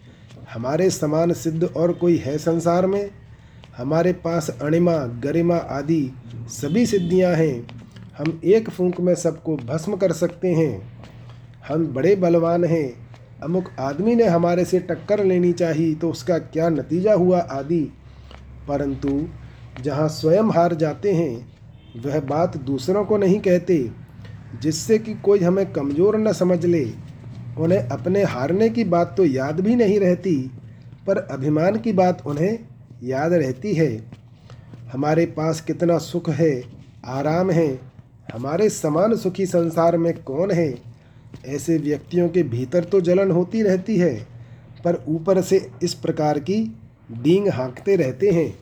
हमारे 0.53 0.89
समान 0.89 1.33
सिद्ध 1.33 1.63
और 1.63 1.93
कोई 1.93 2.17
है 2.17 2.38
संसार 2.38 2.88
में? 2.88 3.11
हमारे 3.77 4.13
पास 4.13 4.49
अणिमा, 4.49 4.97
गरिमा 4.97 5.55
आदि 5.55 6.11
सभी 6.47 6.85
सिद्धियाँ 6.85 7.33
हैं। 7.33 7.67
हम 8.17 8.41
एक 8.43 8.69
फूंक 8.69 9.01
में 9.01 9.15
सबको 9.15 9.55
भस्म 9.55 9.95
कर 9.95 10.11
सकते 10.11 10.53
हैं। 10.53 10.99
हम 11.67 11.88
बड़े 11.88 12.15
बलवान 12.15 12.63
हैं। 12.63 13.05
अमुक 13.43 13.69
आदमी 13.80 14.15
ने 14.15 14.24
हमारे 14.24 14.65
से 14.65 14.80
टक्कर 14.80 15.24
लेनी 15.24 15.52
चाहिए 15.54 15.95
तो 15.95 16.10
उसका 16.10 16.38
क्या 16.38 16.69
नतीजा 16.69 17.13
हुआ 17.13 17.39
आदि। 17.39 17.82
परंतु 18.67 19.28
जहाँ 19.84 20.08
स्वयं 20.10 20.52
हार 20.52 20.74
जाते 20.74 21.13
हैं, 21.13 21.48
वह 22.06 22.19
बात 22.19 22.58
दूसरों 22.58 23.04
को 23.06 23.17
नहीं 23.17 23.39
कहते, 23.39 23.78
जिससे 24.62 24.98
कि 24.98 25.13
कोई 25.15 25.39
हमें 25.39 25.65
कमज़ोर 25.71 26.17
न 26.17 26.34
समझ 26.34 26.65
ले। 26.65 26.84
उन्हें 27.60 27.80
अपने 27.80 28.24
हारने 28.24 28.69
की 28.69 28.84
बात 28.84 29.13
तो 29.17 29.26
याद 29.26 29.60
भी 29.60 29.76
नहीं 29.76 30.00
रहती, 30.00 30.36
पर 31.08 31.17
अभिमान 31.17 31.78
की 31.78 31.93
बात 31.93 32.26
उन्हें 32.28 32.58
याद 33.04 33.34
रहती 33.34 33.74
है। 33.74 33.91
हमारे 34.93 35.26
पास 35.26 35.62
कितना 35.62 35.98
सुख 35.98 36.30
है, 36.30 36.63
आराम 37.06 37.52
है, 37.52 37.67
हमारे 38.34 38.69
समान 38.69 39.15
सुखी 39.15 39.45
संसार 39.45 39.98
में 39.98 40.13
कौन 40.24 40.52
है? 40.52 40.94
ऐसे 41.45 41.78
व्यक्तियों 41.78 42.28
के 42.30 42.43
भीतर 42.43 42.84
तो 42.84 43.02
जलन 43.02 43.32
होती 43.32 43.62
रहती 43.62 43.98
है, 43.98 44.15
पर 44.86 45.04
ऊपर 45.08 45.41
से 45.41 45.69
इस 45.84 45.93
प्रकार 45.93 46.39
की 46.39 46.62
डींग 47.12 47.48
हाँकते 47.50 47.95
रहते 47.95 48.30
हैं। 48.30 48.54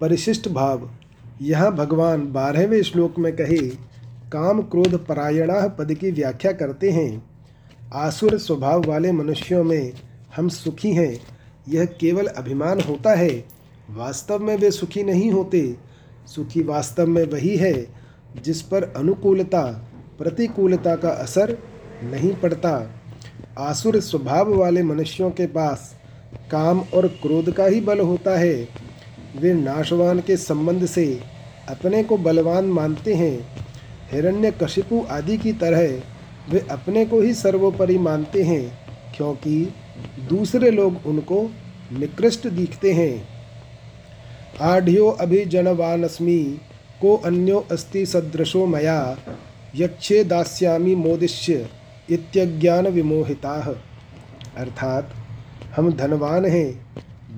परिशिष्ट 0.00 0.48
भाव, 0.48 0.90
यहाँ 1.42 1.74
भगवान 1.76 2.26
बारहवें 2.32 2.82
श्लोक 2.82 3.18
में 3.18 3.32
कहे, 3.36 3.58
काम 4.32 4.62
क्रोध 4.62 5.04
परायणा 5.06 5.66
पद 5.68 5.92
की 5.94 6.10
व्याख्या 6.10 6.52
करते 6.52 6.90
हैं। 6.90 7.22
आसुर 7.94 8.38
स्वभाव 8.38 8.86
वाले 8.86 9.12
मनुष्यों 9.12 9.64
में 9.64 9.92
हम 10.36 10.48
सुखी 10.48 10.92
हैं, 10.92 11.18
यह 11.68 11.84
केवल 12.00 12.26
अभिमान 12.26 12.80
होता 12.80 13.14
है। 13.14 13.44
वास्तव 13.90 14.38
में 14.38 14.56
वे 14.56 14.70
सुखी 14.70 15.02
नहीं 15.02 15.30
होते, 15.32 15.76
सुखी 16.26 16.62
वास्तव 16.62 17.06
में 17.06 17.24
वही 17.24 17.56
है, 17.56 17.86
जिस 18.44 18.62
पर 18.62 18.82
अनुकूलता 18.82 19.62
प्रतिकूलता 20.18 20.94
का 20.96 21.08
असर 21.08 21.56
नहीं 22.04 22.34
पड़ता। 22.34 22.70
आसुर 23.58 24.00
स्वभाव 24.00 24.54
वाले 24.54 24.82
मनुष्यों 24.82 25.30
के 25.30 25.46
पास 25.46 25.94
काम 26.50 26.80
और 26.94 27.06
क्रोध 27.22 27.52
का 27.52 27.64
ही 27.64 27.80
बल 27.80 28.00
होता 28.00 28.38
है। 28.38 28.68
वे 29.40 29.52
नाशवान 29.54 30.20
के 30.20 30.36
संबंध 30.36 30.86
से 30.86 31.06
अपने 31.68 32.02
को 32.04 32.16
बलवान 32.16 32.64
मानते 32.64 33.14
हैं। 33.14 33.38
हिरण्य 34.12 34.50
कशिपु 34.62 35.04
आदि 35.10 35.36
की 35.38 35.52
तरह 35.52 36.02
वे 36.50 36.66
अपने 36.70 37.04
को 37.04 37.20
ही 37.20 37.32
सर्वोपरि 37.34 37.98
मानते 37.98 38.42
हैं, 38.42 38.78
क्योंकि 39.16 39.72
दूसरे 40.28 40.70
लोग 40.70 41.06
उनको 41.06 41.42
निकृष्ट 41.92 42.46
दिखते 42.48 42.92
हैं। 42.92 43.28
आढ़्यो 44.62 45.08
अभिजनवानस्मी 45.20 46.42
को 47.00 47.16
अन्यो 47.16 47.66
अस्ति 47.72 48.06
सदृशो 48.06 48.66
मया। 48.66 49.16
यक्षे 49.76 50.24
दास्यामी 50.24 50.94
मोदिष्य 50.94 51.68
इत्यज्ञान 52.10 52.86
विमोहिता 52.86 53.82
अर्थात, 54.56 55.10
हम 55.76 55.92
धनवान 55.92 56.44
हैं 56.44 56.86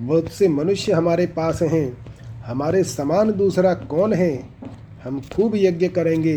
बहुत 0.07 0.29
से 0.29 0.49
मनुष्य 0.49 0.93
हमारे 0.93 1.27
पास 1.27 1.63
हैं, 1.63 2.07
हमारे 2.47 2.85
समान 2.85 3.33
दूसरा 3.33 3.75
कौन 3.75 4.13
है? 4.13 4.49
हम 5.05 5.21
खूब 5.21 5.53
यज्ञ 5.57 5.89
करेंगे, 5.89 6.37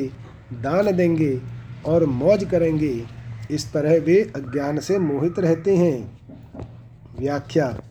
दान 0.53 0.91
देंगे 0.91 1.41
और 1.85 2.05
मौज 2.05 2.43
करेंगे। 2.43 3.05
इस 3.51 3.73
तरह 3.73 4.01
वे 4.01 4.31
अज्ञान 4.35 4.79
से 4.79 4.99
मोहित 4.99 5.39
रहते 5.39 5.77
हैं। 5.77 6.19
व्याख्या, 7.19 7.81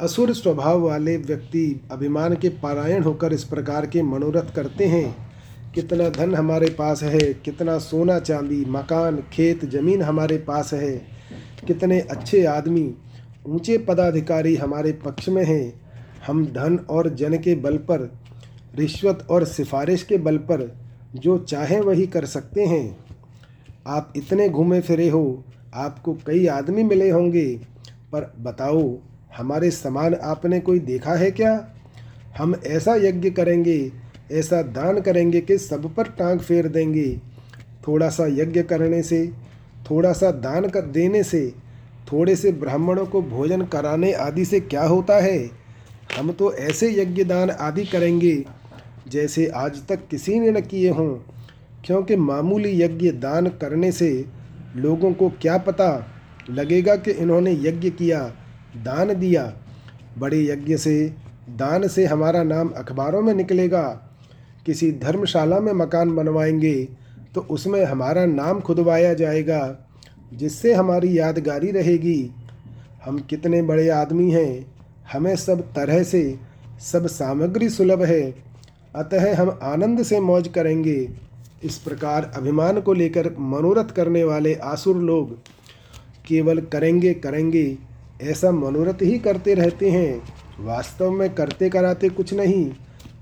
असुर 0.00 0.32
स्वभाव 0.32 0.80
वाले 0.80 1.16
व्यक्ति 1.16 1.80
अभिमान 1.90 2.34
के 2.34 2.48
पारायण 2.48 3.02
होकर 3.02 3.32
इस 3.32 3.44
प्रकार 3.44 3.86
के 3.86 4.02
मनोरथ 4.02 4.54
करते 4.56 4.86
हैं। 4.86 5.25
कितना 5.76 6.08
धन 6.08 6.34
हमारे 6.34 6.70
पास 6.70 7.02
है, 7.02 7.34
कितना 7.34 7.78
सोना 7.78 8.18
चांदी, 8.18 8.64
मकान, 8.64 9.24
खेत, 9.32 9.64
ज़मीन 9.64 10.02
हमारे 10.02 10.36
पास 10.36 10.74
है। 10.74 10.92
कितने 11.66 12.00
अच्छे 12.00 12.44
आदमी, 12.44 12.94
ऊँचे 13.46 13.78
पदाधिकारी 13.78 14.56
हमारे 14.56 14.92
पक्ष 14.92 15.28
में 15.28 15.44
हैं। 15.44 15.80
हम 16.26 16.46
धन 16.46 16.86
और 16.90 17.14
जन 17.14 17.38
के 17.38 17.54
बल 17.54 17.76
पर, 17.76 18.12
रिश्वत 18.76 19.26
और 19.30 19.44
सिफारिश 19.44 20.02
के 20.02 20.18
बल 20.18 20.36
पर, 20.36 20.76
जो 21.14 21.38
चाहें 21.38 21.80
वही 21.80 22.06
कर 22.06 22.24
सकते 22.24 22.64
हैं। 22.64 22.98
आप 23.86 24.12
इतने 24.16 24.48
घूमे 24.48 24.80
फिरे 24.80 25.08
हो, 25.08 25.44
आपको 25.74 26.14
कई 26.14 26.46
आदमी 26.46 26.82
मिले 26.82 27.10
होंगे। 27.10 27.60
पर 28.12 28.34
बताओ, 28.40 28.98
हमारे 29.36 29.70
समान 29.70 30.14
आपने 30.14 30.60
कोई 30.60 30.78
देखा 30.78 31.14
है 31.14 31.30
क्या? 31.30 31.68
हम 32.38 32.54
ऐसा 32.66 32.94
यज्ञ 32.94 33.30
करेंगे 33.30 34.05
ऐसा 34.32 34.62
दान 34.62 35.00
करेंगे 35.00 35.40
कि 35.40 35.58
सब 35.58 35.94
पर 35.94 36.08
टांग 36.08 36.40
फेर 36.40 36.68
देंगे। 36.68 37.20
थोड़ा 37.88 38.08
सा 38.08 38.26
यज्ञ 38.26 38.62
करने 38.62 39.02
से, 39.02 39.26
थोड़ा 39.90 40.12
सा 40.12 40.30
दान 40.30 40.68
कर 40.68 40.80
देने 40.80 41.22
से, 41.22 41.54
थोड़े 42.12 42.36
से 42.36 42.52
ब्राह्मणों 42.52 43.06
को 43.06 43.22
भोजन 43.22 43.62
कराने 43.62 44.12
आदि 44.12 44.44
से 44.44 44.60
क्या 44.60 44.82
होता 44.82 45.14
है? 45.14 45.50
हम 46.18 46.32
तो 46.32 46.52
ऐसे 46.52 47.02
यज्ञ 47.02 47.24
दान 47.24 47.50
आदि 47.50 47.84
करेंगे, 47.84 48.44
जैसे 49.08 49.46
आज 49.46 49.86
तक 49.86 50.08
किसी 50.08 50.40
ने 50.40 50.50
न 50.50 50.60
किए 50.60 50.90
हों, 50.90 51.14
क्योंकि 51.84 52.16
मामूली 52.16 52.82
यज्ञ 52.82 53.10
दान 53.10 53.46
करने 53.46 53.92
से 53.92 54.24
लोगों 54.76 55.12
को 55.12 55.28
क्या 55.30 55.58
पता 55.58 56.06
लगेगा 56.50 56.96
कि 56.96 57.10
इन्होंने 57.10 57.52
यज्ञ 57.52 57.90
किया, 57.90 58.20
दान 58.76 59.14
दिया। 59.14 59.52
बड़े 60.18 60.44
यज्ञ 60.44 60.76
से, 60.76 61.14
दान 61.50 61.88
से 61.88 62.04
हमारा 62.06 62.42
नाम 62.42 62.68
अखबारों 62.68 63.22
में 63.22 63.34
निकलेगा। 63.34 64.05
किसी 64.66 64.92
धर्मशाला 64.92 65.60
में 65.60 65.72
मकान 65.72 66.14
बनवाएँगे 66.16 66.88
तो 67.34 67.40
उसमें 67.50 67.84
हमारा 67.84 68.24
नाम 68.26 68.60
खुदवाया 68.60 69.14
जाएगा, 69.14 69.88
जिससे 70.34 70.72
हमारी 70.74 71.18
यादगारी 71.18 71.70
रहेगी। 71.70 72.30
हम 73.04 73.18
कितने 73.20 73.62
बड़े 73.62 73.88
आदमी 73.88 74.30
हैं, 74.30 74.66
हमें 75.12 75.36
सब 75.36 75.60
तरह 75.74 76.02
से, 76.02 76.38
सब 76.80 77.06
सामग्री 77.06 77.68
सुलभ 77.68 78.02
है। 78.02 78.34
अतः 78.96 79.36
हम 79.36 79.58
आनंद 79.62 80.02
से 80.02 80.20
मौज 80.20 80.48
करेंगे। 80.48 81.08
इस 81.64 81.78
प्रकार 81.78 82.30
अभिमान 82.36 82.80
को 82.80 82.92
लेकर 82.92 83.30
मनोरथ 83.38 83.90
करने 83.90 84.24
वाले 84.24 84.54
आसुर 84.54 84.96
लोग 84.96 85.36
केवल 86.26 86.60
करेंगे 86.72 87.14
करेंगे, 87.14 87.78
ऐसा 88.22 88.50
मनोरथ 88.50 89.02
ही 89.02 89.18
करते 89.18 89.54
रहते 89.54 89.90
हैं। 89.90 90.22
वास्तव 90.60 91.10
में 91.10 91.28
करते 91.34 91.70
कराते 91.70 92.08
कुछ 92.08 92.34
नहीं, 92.34 92.70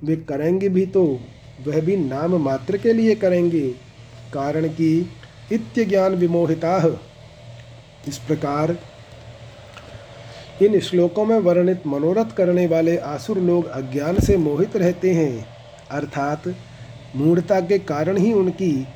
वे 0.04 0.16
करेंगे 0.16 0.68
भी 0.68 0.87
तो। 0.87 1.18
वह 1.66 1.81
भी 1.81 1.96
नाम 1.96 2.35
मात्र 2.37 2.77
के 2.77 2.92
लिए 2.92 3.14
करेंगे, 3.14 3.68
कारण 4.35 4.68
कि 4.68 5.11
इत्य 5.53 5.85
ज्ञान 5.85 6.14
विमोहिता। 6.14 6.79
इस 8.09 8.18
प्रकार 8.18 8.77
इन 10.62 10.79
श्लोकों 10.81 11.24
में 11.24 11.38
वर्णित 11.38 11.87
मनोरथ 11.87 12.35
करने 12.37 12.66
वाले 12.66 12.96
आसुर 12.96 13.38
लोग 13.38 13.66
अज्ञान 13.66 14.20
से 14.20 14.37
मोहित 14.37 14.77
रहते 14.77 15.12
हैं, 15.12 15.46
अर्थात 15.90 16.55
मूढ़ता 17.16 17.61
के 17.61 17.79
कारण 17.79 18.16
ही 18.16 18.33
उनकी 18.33 18.87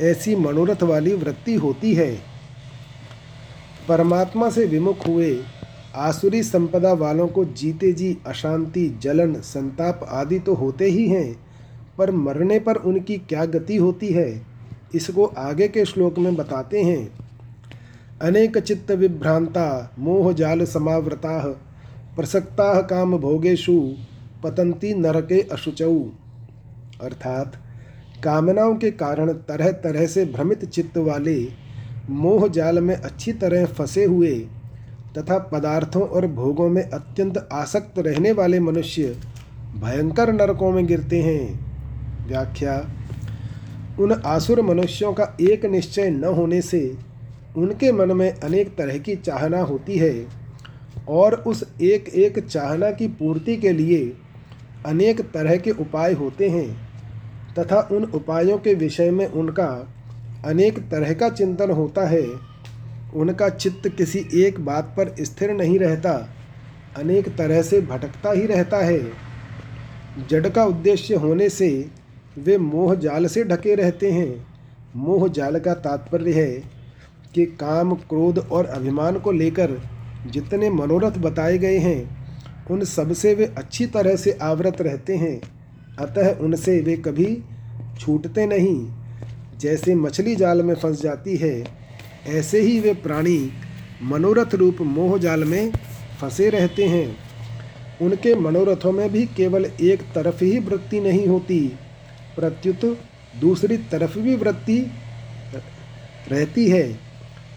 ऐसी 0.00 0.36
मनोरथ 0.36 0.82
वाली 0.82 1.12
वृत्ति 1.14 1.54
होती 1.54 1.94
है। 1.94 2.12
परमात्मा 3.88 4.50
से 4.50 4.64
विमुख 4.64 5.06
हुए 5.06 5.36
आसुरी 5.94 6.42
संपदा 6.42 6.92
वालों 6.92 7.26
को 7.28 7.44
जीते 7.44 7.92
जी 7.92 8.16
अशांति, 8.26 8.88
जलन, 9.02 9.34
संताप 9.34 10.06
आदि 10.08 10.38
तो 10.38 10.54
होते 10.54 10.84
ही 10.84 11.08
हैं 11.08 11.43
पर 11.98 12.10
मरने 12.10 12.58
पर 12.58 12.76
उनकी 12.76 13.18
क्या 13.18 13.44
गति 13.44 13.76
होती 13.76 14.08
है, 14.08 14.42
इसको 14.94 15.24
आगे 15.24 15.68
के 15.68 15.84
श्लोक 15.84 16.18
में 16.18 16.36
बताते 16.36 16.82
हैं। 16.82 17.10
अनेक 18.22 18.58
चित्त 18.58 18.90
विभ्रांता, 18.90 19.94
मोह 19.98 20.32
जाल 20.32 20.64
समावृता, 20.64 21.60
प्रसक्ता 22.16 22.82
काम 22.82 23.18
भोगेशु 23.18 23.92
पतंती 24.42 24.94
नरके 24.94 25.40
अशुचौ। 25.40 25.94
अर्थात, 27.02 27.56
कामनाओं 28.24 28.74
के 28.74 28.90
कारण 28.90 29.32
तरह 29.32 29.70
तरह 29.70 30.06
से 30.06 30.24
भ्रमित 30.24 30.64
चित्त 30.64 30.98
वाले, 30.98 31.48
मोह 32.10 32.48
जाल 32.48 32.78
में 32.78 32.96
अच्छी 32.96 33.32
तरह 33.32 33.66
फंसे 33.66 34.04
हुए, 34.04 34.46
तथा 35.18 35.38
पदार्थों 35.38 36.02
और 36.02 36.26
भोगों 36.26 36.68
में 36.68 36.90
अत्यंत 36.90 37.48
आसक्त 37.52 37.98
रहने 37.98 38.32
वाले 38.32 38.60
मनुष्य, 38.60 39.20
भयंकर 39.84 40.32
नरकों 40.32 40.72
में 40.72 40.86
गिरते 40.86 41.22
हैं। 41.22 41.63
व्याख्या, 42.26 42.76
उन 44.00 44.12
आसुर 44.26 44.60
मनुष्यों 44.62 45.12
का 45.12 45.36
एक 45.40 45.64
निश्चय 45.64 46.10
न 46.10 46.24
होने 46.24 46.60
से 46.62 46.96
उनके 47.56 47.92
मन 47.92 48.12
में 48.12 48.30
अनेक 48.30 48.76
तरह 48.76 48.98
की 48.98 49.16
चाहना 49.16 49.60
होती 49.60 49.98
है 49.98 50.26
और 51.08 51.34
उस 51.34 51.64
एक 51.82 52.08
एक 52.08 52.38
चाहना 52.38 52.90
की 52.90 53.08
पूर्ति 53.08 53.56
के 53.56 53.72
लिए 53.72 54.00
अनेक 54.86 55.20
तरह 55.32 55.56
के 55.56 55.70
उपाय 55.70 56.12
होते 56.12 56.48
हैं 56.48 56.68
तथा 57.58 57.88
उन 57.92 58.04
उपायों 58.04 58.58
के 58.58 58.74
विषय 58.74 59.10
में 59.10 59.26
उनका 59.26 59.68
अनेक 60.44 60.78
तरह 60.90 61.12
का 61.12 61.28
चिंतन 61.28 61.70
होता 61.70 62.06
है। 62.08 62.26
उनका 63.14 63.48
चित्त 63.48 63.88
किसी 63.88 64.24
एक 64.34 64.58
बात 64.60 64.94
पर 64.96 65.14
स्थिर 65.20 65.50
नहीं 65.50 65.78
रहता, 65.78 66.12
अनेक 66.96 67.28
तरह 67.36 67.62
से 67.62 67.80
भटकता 67.80 68.32
ही 68.32 68.46
रहता 68.46 68.76
है। 68.76 69.00
जड़ 70.28 70.48
का 70.48 70.64
उद्देश्य 70.64 71.14
होने 71.14 71.48
से 71.48 71.68
वे 72.38 72.58
मोह 72.58 72.94
जाल 72.94 73.26
से 73.26 73.44
ढके 73.44 73.74
रहते 73.74 74.10
हैं। 74.10 74.46
मोह 74.96 75.28
जाल 75.28 75.58
का 75.58 75.74
तात्पर्य 75.74 76.32
है 76.32 76.50
कि 77.34 77.46
काम, 77.46 77.94
क्रोध 77.94 78.38
और 78.38 78.66
अभिमान 78.66 79.18
को 79.18 79.32
लेकर 79.32 79.80
जितने 80.30 80.70
मनोरथ 80.70 81.10
बताए 81.10 81.58
गए 81.58 81.78
हैं, 81.78 82.26
उन 82.70 82.84
सबसे 82.84 83.34
वे 83.34 83.44
अच्छी 83.58 83.86
तरह 83.86 84.16
से 84.16 84.38
आवृत 84.42 84.82
रहते 84.82 85.16
हैं। 85.16 85.40
अतः 85.98 86.34
उनसे 86.34 86.80
वे 86.80 86.96
कभी 86.96 87.42
छूटते 88.00 88.46
नहीं। 88.46 88.88
जैसे 89.58 89.94
मछली 89.94 90.36
जाल 90.36 90.62
में 90.62 90.74
फंस 90.74 91.02
जाती 91.02 91.36
है, 91.36 91.64
ऐसे 92.26 92.60
ही 92.60 92.80
वे 92.80 92.94
प्राणी 92.94 93.50
मनोरथ 94.02 94.54
रूप 94.54 94.76
मोह 94.80 95.18
जाल 95.18 95.44
में 95.44 95.72
फंसे 96.20 96.50
रहते 96.50 96.84
हैं। 96.84 97.16
उनके 98.02 98.34
मनोरथों 98.34 98.92
में 98.92 99.12
भी 99.12 99.26
केवल 99.26 99.66
एक 99.80 100.00
तरफ़ 100.14 100.44
ही 100.44 100.58
वृत्ति 100.58 101.00
नहीं 101.00 101.26
होती। 101.26 101.72
प्रत्युत 102.36 102.84
दूसरी 103.40 103.76
तरफ़ 103.90 104.18
भी 104.18 104.34
वृत्ति 104.36 104.78
रहती 106.30 106.68
है। 106.68 106.86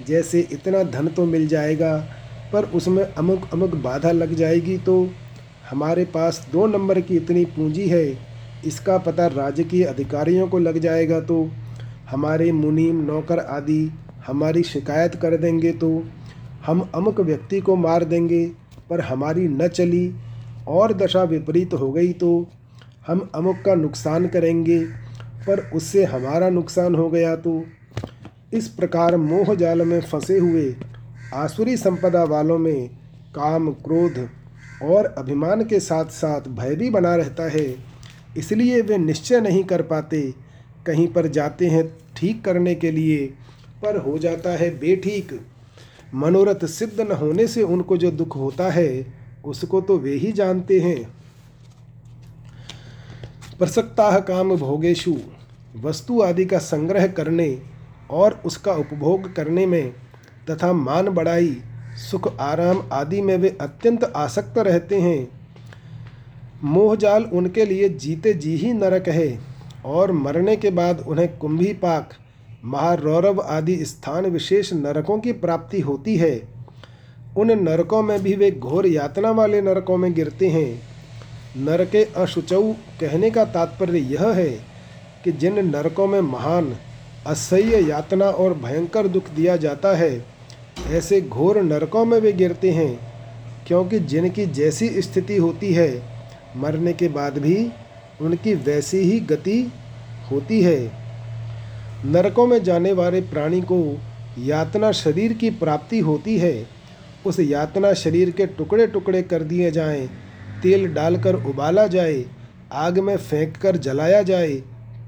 जैसे 0.08 0.40
इतना 0.52 0.84
धन 0.86 1.08
तो 1.08 1.26
मिल 1.26 1.48
जाएगा, 1.48 1.98
पर 2.54 2.66
उसमें 2.72 3.04
अमुक 3.04 3.50
अमुक 3.54 3.76
बाधा 3.84 4.12
लग 4.12 4.34
जाएगी 4.34 4.78
तो 4.80 4.96
हमारे 5.70 6.04
पास 6.08 6.48
दो 6.52 6.66
नंबर 6.68 7.00
की 7.02 7.16
इतनी 7.16 7.46
पूंजी 7.48 7.88
है। 7.90 8.06
इसका 8.66 8.98
पता 8.98 9.28
राजकीय 9.28 9.84
अधिकारियों 9.84 10.48
को 10.48 10.60
लग 10.60 10.78
जाएगा 10.80 11.20
तो 11.22 11.44
हमारे 12.10 12.52
मुनीम, 12.52 13.04
नौकर 13.06 13.40
आदि 13.40 13.92
हमारी 14.28 14.64
शिकायत 14.64 15.16
कर 15.16 15.36
देंगे 15.38 15.72
तो 15.74 15.90
हम 16.66 16.90
अमुक 16.96 17.20
व्यक्ति 17.22 17.60
को 17.62 17.76
मार 17.78 18.04
देंगे, 18.06 18.46
पर 18.90 19.02
हमारी 19.02 19.48
न 19.48 19.68
चली 19.68 20.12
और 20.68 20.94
दशा 20.94 21.24
विपरीत 21.26 21.74
हो 21.74 21.92
गई 21.92 22.14
तो 22.14 22.30
हम 23.08 23.30
अमुक 23.36 23.58
का 23.66 23.76
नुकसान 23.76 24.28
करेंगे, 24.28 24.80
पर 25.48 25.60
उससे 25.74 26.04
हमारा 26.04 26.50
नुकसान 26.50 26.96
हो 26.96 27.10
गया 27.10 27.36
तो। 27.36 27.64
इस 28.54 28.68
प्रकार 28.68 29.18
मोह 29.18 29.54
जाल 29.56 29.82
में 29.82 30.00
फंसे 30.02 30.38
हुए 30.38 30.76
आसुरी 31.34 31.78
संपदा 31.78 32.24
वालों 32.24 32.58
में 32.58 32.88
काम, 33.36 33.72
क्रोध 33.72 34.28
और 34.84 35.06
अभिमान 35.18 35.64
के 35.66 35.80
साथ 35.80 36.06
साथ 36.06 36.48
भय 36.50 36.76
भी 36.76 36.90
बना 36.90 37.16
रहता 37.16 37.50
है। 37.50 37.66
इसलिए 38.38 38.82
वे 38.82 38.98
निश्चय 38.98 39.42
नहीं 39.42 39.64
कर 39.64 39.82
पाते, 39.82 40.22
कहीं 40.86 41.08
पर 41.08 41.28
जाते 41.28 41.68
हैं 41.68 41.86
ठीक 42.18 42.44
करने 42.46 42.76
के 42.76 42.92
लिए, 42.92 43.26
पर 43.82 43.98
हो 43.98 44.18
जाता 44.18 44.50
है 44.50 44.70
बेठीक। 44.80 45.40
मनोरथ 46.16 46.66
सिद्ध 46.66 47.00
न 47.02 47.12
होने 47.12 47.48
से 47.48 47.64
उनको 47.64 47.98
जो 47.98 48.12
दुख 48.12 48.36
होता 48.36 48.70
है, 48.70 49.06
उसको 49.46 49.82
तो 49.82 49.98
वे 49.98 50.14
ही 50.14 50.32
जानते 50.32 50.80
हैं। 50.80 51.18
प्रसक्ता 53.60 54.20
काम 54.20 54.56
भोगेशु 54.56 55.16
वस्तु 55.76 56.22
आदि 56.22 56.46
का 56.46 56.58
संग्रह 56.58 57.08
करने 57.08 57.48
और 58.12 58.42
उसका 58.46 58.74
उपभोग 58.74 59.34
करने 59.36 59.66
में 59.66 59.92
तथा 60.50 60.74
मान 60.74 61.10
बढ़ाई, 61.10 61.58
सुख 62.12 62.28
आराम 62.40 62.84
आदि 62.92 63.22
में 63.22 63.38
वे 63.38 63.58
अत्यंत 63.62 64.04
आसक्त 64.04 64.58
रहते 64.58 65.00
हैं। 65.02 65.28
मोहजाल 66.64 67.24
उनके 67.24 67.66
लिए 67.66 67.90
जीते 67.90 68.34
जी 68.34 68.56
ही 68.56 68.74
नरक 68.74 69.10
है 69.10 69.40
और 69.86 70.12
मरने 70.12 70.56
के 70.56 70.70
बाद 70.70 71.04
उन्हें 71.08 71.38
कुंभी 71.38 71.74
पाक, 71.74 72.10
महारौरव 72.66 73.42
आदि 73.42 73.86
स्थान 73.86 74.26
विशेष 74.26 74.74
नरकों 74.74 75.20
की 75.20 75.32
प्राप्ति 75.32 75.80
होती 75.80 76.16
है। 76.18 76.50
उन 77.38 77.52
नरकों 77.60 78.02
में 78.04 78.20
भी 78.24 78.36
वे 78.36 78.52
घोर 78.52 78.88
यातना 78.88 79.32
वाले 79.32 79.62
नरकों 79.62 79.98
में 79.98 80.14
गिरते 80.14 80.50
हैं। 80.50 80.97
नरके 81.58 82.04
अशुचौ 82.18 82.62
कहने 83.02 83.30
का 83.32 83.46
तात्पर्य 83.46 84.00
यह 84.00 84.28
है 84.28 84.50
कि 85.24 85.32
जिन 85.32 85.66
नरकों 85.68 86.08
में 86.08 86.20
महान 86.22 86.76
असह्य 87.28 87.80
यातना 87.90 88.26
और 88.26 88.54
भयंकर 88.54 89.08
दुख 89.08 89.30
दिया 89.30 89.56
जाता 89.56 89.96
है 89.96 90.26
ऐसे 90.88 91.22
घोर 91.22 91.62
नरकों 91.62 92.06
में 92.06 92.20
वे 92.20 92.32
गिरते 92.34 92.72
हैं 92.72 93.00
क्योंकि 93.68 94.00
जिनकी 94.00 94.46
जैसी 94.46 94.90
स्थिति 95.02 95.38
होती 95.38 95.74
है 95.74 95.90
मरने 96.56 96.94
के 96.94 97.08
बाद 97.08 97.38
भी 97.38 97.72
उनकी 98.22 98.54
वैसी 98.56 98.98
ही 98.98 99.20
गति 99.20 99.60
होती 100.32 100.62
है। 100.62 100.80
नरकों 102.06 102.48
में 102.48 102.64
जाने 102.64 102.92
वाले 102.92 103.22
प्राणी 103.22 103.62
को 103.62 103.80
यातना 104.40 104.92
शरीर 104.92 105.34
की 105.34 105.50
प्राप्ति 105.50 106.00
होती 106.00 106.38
है 106.38 106.56
उस 107.26 107.40
यातना 107.40 107.94
शरीर 107.94 108.32
के 108.32 108.46
टुकड़े 108.48 108.88
टुकड़े 108.88 109.22
कर 109.22 109.44
दिए 109.44 109.72
जाएँ, 109.72 110.10
तेल 110.62 110.88
डालकर 110.94 111.36
उबाला 111.46 111.86
जाए, 111.88 112.24
आग 112.74 113.00
में 113.00 113.16
फेंक 113.18 113.58
कर 113.58 113.78
जलाया 113.78 114.22
जाए 114.22 114.54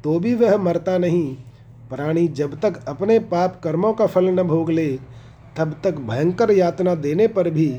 तो 0.03 0.19
भी 0.19 0.33
वह 0.35 0.57
मरता 0.57 0.97
नहीं। 0.97 1.35
प्राणी 1.89 2.27
जब 2.27 2.59
तक 2.59 2.83
अपने 2.87 3.19
पाप 3.19 3.59
कर्मों 3.63 3.93
का 3.93 4.05
फल 4.07 4.29
न 4.29 4.43
भोग 4.43 4.69
ले, 4.71 4.87
तब 5.57 5.79
तक 5.83 5.95
भयंकर 5.99 6.51
यातना 6.51 6.95
देने 6.95 7.27
पर 7.27 7.49
भी 7.49 7.69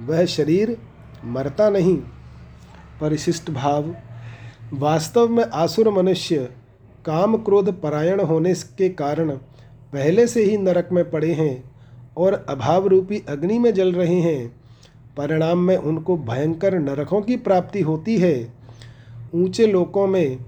वह 0.00 0.24
शरीर 0.26 0.76
मरता 1.24 1.68
नहीं। 1.70 1.96
परिशिष्ट 3.00 3.50
भाव, 3.50 3.94
वास्तव 4.72 5.28
में 5.28 5.44
आसुर 5.44 5.88
मनुष्य 5.90 6.48
काम 7.04 7.36
क्रोध 7.36 7.80
परायण 7.80 8.20
होने 8.20 8.54
के 8.54 8.88
कारण 8.88 9.30
पहले 9.92 10.26
से 10.26 10.44
ही 10.44 10.56
नरक 10.56 10.88
में 10.92 11.10
पड़े 11.10 11.32
हैं 11.32 11.72
और 12.16 12.34
अभाव 12.48 12.86
रूपी 12.86 13.22
अग्नि 13.28 13.58
में 13.58 13.72
जल 13.74 13.92
रहे 13.92 14.20
हैं। 14.20 14.59
परिणाम 15.20 15.58
में 15.58 15.76
उनको 15.76 16.16
भयंकर 16.16 16.78
नरकों 16.78 17.22
की 17.22 17.36
प्राप्ति 17.36 17.80
होती 17.80 18.18
है। 18.18 18.52
ऊँचे 19.34 19.66
लोकों 19.66 20.06
में 20.06 20.38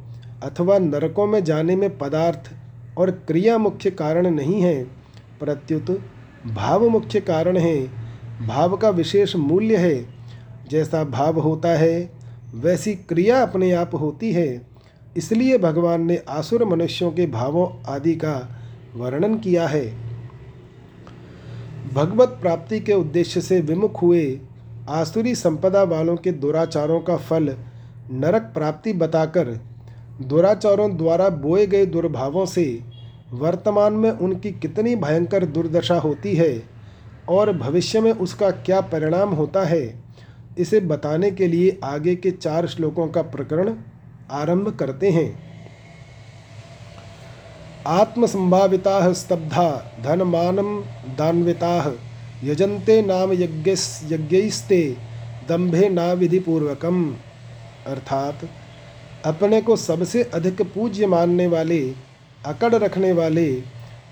अथवा 0.43 0.79
नरकों 0.79 1.27
में 1.27 1.45
जाने 1.45 1.77
में 1.77 1.99
पदार्थ 1.99 2.51
और 2.99 3.11
क्रिया 3.11 3.59
मुख्य 3.59 3.91
कारण 3.91 4.31
नहीं 4.31 4.61
है। 4.61 4.85
प्रत्युत, 5.41 6.01
भाव 6.47 6.89
मुख्य 6.89 7.21
कारण 7.21 7.57
है। 7.57 7.87
भाव 8.47 8.77
का 8.77 8.91
विशेष 8.91 9.37
मूल्य 9.37 9.77
है। 9.77 10.07
जैसा 10.71 11.05
भाव 11.05 11.41
होता 11.41 11.69
है, 11.69 12.13
वैसी 12.55 12.95
क्रिया 12.95 13.43
अपने 13.43 13.73
आप 13.73 13.95
होती 13.95 14.33
है। 14.33 14.67
इसलिए 15.17 15.59
भगवान 15.59 16.03
ने 16.03 16.17
आसुर 16.29 16.65
मनुष्यों 16.65 17.13
के 17.13 17.27
भावों 17.27 17.93
आदि 17.93 18.15
का 18.15 18.63
वर्णन 18.97 19.39
किया 19.39 19.67
है। 19.67 19.95
भगवत 21.95 22.29
प्राप्ति 22.29 22.81
के 22.81 22.93
उद्देश्य 22.93 23.41
से 23.41 23.61
विमुख 23.61 24.03
हुए 24.03 24.41
आसुरी 24.89 25.35
संपदा 25.35 25.83
वालों 25.83 26.17
के 26.17 26.33
दुराचारों 26.33 27.01
का 27.01 27.17
फल 27.17 27.57
नरक 28.11 28.43
प्राप्ति 28.43 28.93
बताकर 28.93 29.49
दुराचारों 30.21 30.97
द्वारा 30.97 31.29
बोए 31.29 31.67
गए 31.67 31.87
दुर्भावों 31.87 32.47
से 32.47 32.65
वर्तमान 33.33 33.93
में 33.93 34.11
उनकी 34.11 34.51
कितनी 34.53 34.97
भयंकर 34.97 35.45
दुर्दशा 35.45 35.95
होती 35.95 36.35
है 36.37 36.63
और 37.29 37.53
भविष्य 37.53 38.01
में 38.01 38.13
उसका 38.13 38.51
क्या 38.51 38.81
परिणाम 38.81 39.31
होता 39.31 39.63
है, 39.65 40.03
इसे 40.59 40.81
बताने 40.81 41.31
के 41.31 41.47
लिए 41.47 41.79
आगे 41.85 42.15
के 42.17 42.31
चार 42.31 42.67
श्लोकों 42.67 43.07
का 43.09 43.23
प्रकरण 43.23 43.75
आरंभ 44.31 44.69
करते 44.77 45.11
हैं। 45.11 45.53
आत्मसंभाविता 47.87 49.13
स्तब्धा 49.13 49.71
धनमानम 50.05 50.81
दान्विता 51.19 51.81
यजंते 52.45 53.03
नाम 53.03 53.33
यज्ञस्ते 53.33 54.97
दंभे 55.49 55.89
ना 55.89 56.13
विधिपूर्वकम 56.13 57.15
अर्थात, 57.87 58.39
अपने 59.25 59.61
को 59.61 59.77
सबसे 59.77 60.23
अधिक 60.23 60.63
पूज्य 60.63 61.07
मानने 61.07 61.47
वाले, 61.47 61.95
अकड़ 62.47 62.75
रखने 62.75 63.13
वाले, 63.13 63.53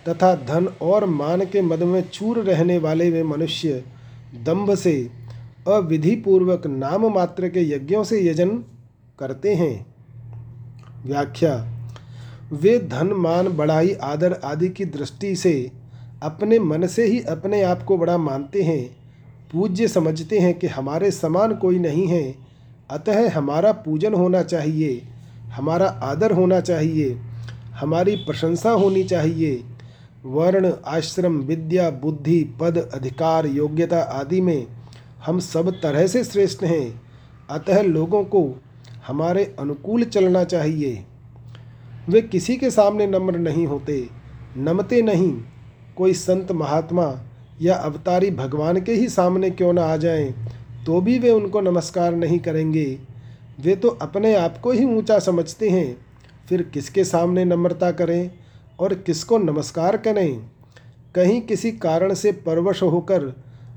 तथा 0.09 0.35
धन 0.35 0.67
और 0.81 1.05
मान 1.05 1.45
के 1.45 1.63
मद 1.63 1.83
में 1.83 2.09
चूर 2.09 2.39
रहने 2.39 2.79
वाले 2.79 3.11
वे 3.11 3.23
मनुष्य 3.23 3.85
दंभ 4.35 4.75
से 4.75 5.11
अविधिपूर्वक 5.69 6.67
नाम 6.67 7.15
मात्र 7.15 7.49
के 7.49 7.61
यज्ञों 7.61 8.05
से 8.05 8.31
यजन 8.31 8.65
करते 9.19 9.55
हैं। 9.55 9.95
व्याख्या, 11.07 11.69
वे 12.53 12.79
धन, 12.79 13.07
मान 13.07 13.49
बढ़ाई 13.49 13.93
आदर 13.93 14.33
आदि 14.45 14.69
की 14.69 14.85
दृष्टि 14.85 15.37
से 15.37 15.71
अपने 16.23 16.59
मन 16.59 16.87
से 16.87 17.05
ही 17.05 17.21
अपने 17.21 17.63
आप 17.63 17.83
को 17.83 17.97
बड़ा 17.97 18.19
मानते 18.19 18.63
हैं। 18.63 18.97
पूज्य 19.53 19.89
समझते 19.89 20.39
हैं 20.39 20.59
कि 20.59 20.67
हमारे 20.67 21.11
समान 21.11 21.55
कोई 21.55 21.79
नहीं 21.79 22.07
है। 22.07 22.35
अतः 22.91 23.31
हमारा 23.31 23.73
पूजन 23.73 24.15
होना 24.15 24.43
चाहिए, 24.43 25.03
हमारा 25.53 25.87
आदर 25.87 26.33
होना 26.33 26.61
चाहिए, 26.61 27.19
हमारी 27.73 28.17
प्रशंसा 28.17 28.71
होनी 28.71 29.05
चाहिए। 29.05 29.65
वर्ण, 30.25 30.73
आश्रम, 30.87 31.37
विद्या, 31.39 31.91
बुद्धि, 31.91 32.45
पद, 32.61 32.91
अधिकार, 32.95 33.47
योग्यता 33.47 34.01
आदि 34.01 34.41
में 34.41 34.67
हम 35.27 35.39
सब 35.39 35.71
तरह 35.71 36.07
से 36.07 36.25
श्रेष्ठ 36.25 36.63
हैं। 36.63 37.03
अतः 37.51 37.83
लोगों 37.83 38.25
को 38.25 38.61
हमारे 39.07 39.55
अनुकूल 39.59 40.05
चलना 40.05 40.45
चाहिए। 40.45 41.05
वे 42.09 42.23
किसी 42.23 42.57
के 42.57 42.71
सामने 42.71 43.07
नम्र 43.07 43.39
नहीं 43.39 43.67
होते, 43.67 44.09
नमते 44.57 45.03
नहीं। 45.03 45.33
कोई 46.01 46.13
संत 46.15 46.51
महात्मा 46.53 47.05
या 47.63 47.75
अवतारी 47.77 48.31
भगवान 48.31 48.81
के 48.81 48.93
ही 48.93 49.09
सामने 49.09 49.51
क्यों 49.51 49.73
ना 49.73 49.83
आ 49.85 49.97
जाएँ 49.97 50.33
तो 50.87 51.01
भी 51.01 51.19
वे 51.19 51.31
उनको 51.31 51.61
नमस्कार 51.61 52.15
नहीं 52.15 52.39
करेंगे। 52.39 52.85
वे 53.61 53.75
तो 53.77 53.89
अपने 54.03 54.35
आप 54.35 54.57
को 54.59 54.71
ही 54.71 54.85
ऊँचा 54.87 55.19
समझते 55.19 55.71
हैं। 55.71 55.97
फिर 56.49 56.63
किसके 56.75 57.05
सामने 57.05 57.45
नम्रता 57.45 57.91
करें 57.93 58.31
और 58.81 58.95
किसको 58.97 59.39
नमस्कार 59.39 59.97
करें? 59.97 60.41
कहीं 61.15 61.41
किसी 61.43 61.73
कारण 61.73 62.15
से 62.15 62.33
परवश 62.41 62.83
होकर 62.83 63.33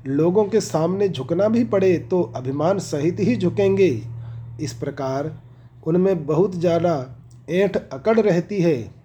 लोगों 0.06 0.44
के 0.44 0.60
सामने 0.62 1.08
झुकना 1.08 1.48
भी 1.48 1.64
पड़े 1.66 1.96
तो 2.10 2.22
अभिमान 2.36 2.78
सहित 2.80 3.20
ही 3.20 3.36
झुकेंगे। 3.36 3.92
इस 4.60 4.72
प्रकार 4.72 5.32
उनमें 5.86 6.26
बहुत 6.26 6.56
ज़्यादा 6.56 6.98
ऐंठ 7.50 7.76
अकड़ 7.76 8.20
रहती 8.20 8.62
है। 8.62 9.03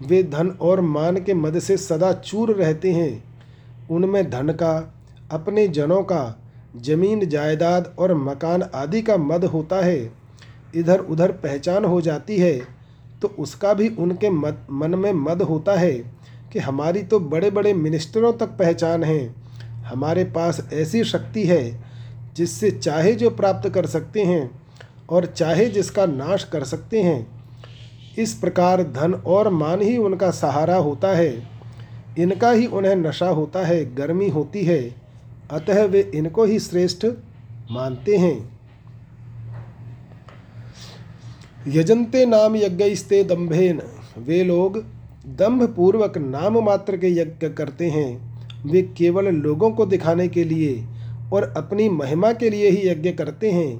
वे 0.00 0.22
धन 0.22 0.48
और 0.60 0.80
मान 0.80 1.16
के 1.16 1.34
मद 1.34 1.58
से 1.58 1.76
सदा 1.76 2.12
चूर 2.14 2.52
रहते 2.52 2.92
हैं। 2.92 3.24
उनमें 3.90 4.30
धन 4.30 4.52
का, 4.52 4.94
अपने 5.30 5.66
जनों 5.68 6.02
का, 6.02 6.38
ज़मीन, 6.76 7.28
जायदाद 7.28 7.94
और 7.98 8.14
मकान 8.14 8.62
आदि 8.62 9.02
का 9.02 9.16
मद 9.16 9.44
होता 9.44 9.76
है। 9.76 10.10
इधर 10.74 11.00
उधर 11.00 11.32
पहचान 11.32 11.84
हो 11.84 12.00
जाती 12.00 12.38
है 12.38 12.58
तो 13.22 13.28
उसका 13.38 13.72
भी 13.74 13.88
उनके 13.88 14.30
मद, 14.30 14.66
मन 14.70 14.94
में 14.94 15.12
मद 15.12 15.42
होता 15.42 15.74
है 15.74 15.92
कि 16.52 16.58
हमारी 16.58 17.02
तो 17.02 17.20
बड़े 17.20 17.50
बड़े 17.50 17.72
मिनिस्टरों 17.74 18.32
तक 18.32 18.48
पहचान 18.48 19.04
है। 19.04 19.34
हमारे 19.84 20.24
पास 20.24 20.60
ऐसी 20.72 21.02
शक्ति 21.04 21.46
है, 21.46 21.84
जिससे 22.36 22.70
चाहे 22.70 23.12
जो 23.12 23.30
प्राप्त 23.30 23.68
कर 23.68 23.86
सकते 23.86 24.24
हैं 24.24 24.50
और 25.08 25.26
चाहे 25.26 25.66
जिसका 25.66 26.06
नाश 26.06 26.44
कर 26.44 26.64
सकते 26.64 27.02
हैं। 27.02 27.37
इस 28.18 28.34
प्रकार 28.34 28.82
धन 28.82 29.14
और 29.14 29.48
मान 29.48 29.82
ही 29.82 29.96
उनका 29.96 30.30
सहारा 30.30 30.76
होता 30.76 31.08
है। 31.08 31.48
इनका 32.18 32.50
ही 32.50 32.66
उन्हें 32.66 32.96
नशा 32.96 33.28
होता 33.28 33.66
है, 33.66 33.94
गर्मी 33.94 34.28
होती 34.28 34.64
है। 34.64 34.94
अतः 35.50 35.84
वे 35.84 36.10
इनको 36.14 36.44
ही 36.44 36.58
श्रेष्ठ 36.58 37.06
मानते 37.70 38.16
हैं। 38.16 38.60
यजंते 41.68 42.26
नाम 42.26 42.56
यज्ञस्ते 42.56 43.24
दम्भेन। 43.24 43.82
वे 44.18 44.44
लोग 44.44 44.84
दम्भ 45.26 45.74
पूर्वक 45.76 46.18
नाम 46.18 46.58
मात्र 46.58 46.96
के 46.96 47.08
यज्ञ 47.08 47.48
करते 47.48 47.90
हैं। 47.90 48.28
वे 48.70 48.82
केवल 48.82 49.28
लोगों 49.28 49.70
को 49.70 49.86
दिखाने 49.86 50.28
के 50.28 50.44
लिए 50.44 50.86
और 51.32 51.54
अपनी 51.56 51.88
महिमा 51.88 52.32
के 52.32 52.50
लिए 52.50 52.70
ही 52.70 52.88
यज्ञ 52.88 53.12
करते 53.12 53.50
हैं 53.50 53.76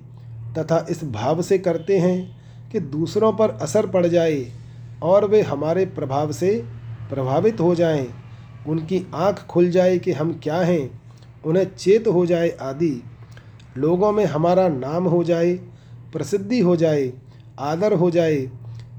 तथा 0.54 0.86
इस 0.90 1.04
भाव 1.04 1.42
से 1.42 1.58
करते 1.58 1.98
हैं। 1.98 2.37
कि 2.72 2.80
दूसरों 2.80 3.32
पर 3.32 3.50
असर 3.62 3.86
पड़ 3.86 4.06
जाए 4.06 4.44
और 5.02 5.24
वे 5.24 5.42
हमारे 5.42 5.84
प्रभाव 5.86 6.32
से 6.32 6.50
प्रभावित 7.10 7.60
हो 7.60 7.74
जाएँ, 7.74 8.06
उनकी 8.68 9.06
आँख 9.14 9.44
खुल 9.46 9.70
जाए 9.70 9.98
कि 9.98 10.12
हम 10.12 10.32
क्या 10.42 10.56
हैं 10.56 10.90
उन्हें 11.46 11.64
चेत 11.74 12.08
हो 12.08 12.24
जाए 12.26 12.48
आदि। 12.60 13.02
लोगों 13.76 14.12
में 14.12 14.24
हमारा 14.24 14.68
नाम 14.68 15.04
हो 15.04 15.22
जाए 15.24 15.52
प्रसिद्धि 16.12 16.60
हो 16.60 16.76
जाए 16.76 17.12
आदर 17.60 17.92
हो 17.92 18.10
जाए 18.10 18.48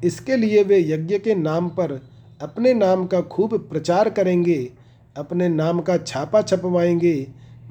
इसके 0.03 0.35
लिए 0.37 0.63
वे 0.63 0.79
यज्ञ 0.79 1.19
के 1.19 1.35
नाम 1.35 1.67
पर 1.69 1.91
अपने 2.41 2.73
नाम 2.73 3.05
का 3.05 3.21
खूब 3.21 3.57
प्रचार 3.69 4.09
करेंगे 4.09 4.57
अपने 5.17 5.49
नाम 5.49 5.79
का 5.79 5.97
छापा 5.97 6.41
छपवाएँगे 6.41 7.15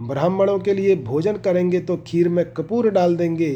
ब्राह्मणों 0.01 0.59
के 0.59 0.75
लिए 0.75 0.97
भोजन 0.97 1.37
करेंगे 1.37 1.81
तो 1.81 1.97
खीर 2.07 2.29
में 2.29 2.45
कपूर 2.53 2.91
डाल 2.91 3.17
देंगे 3.17 3.51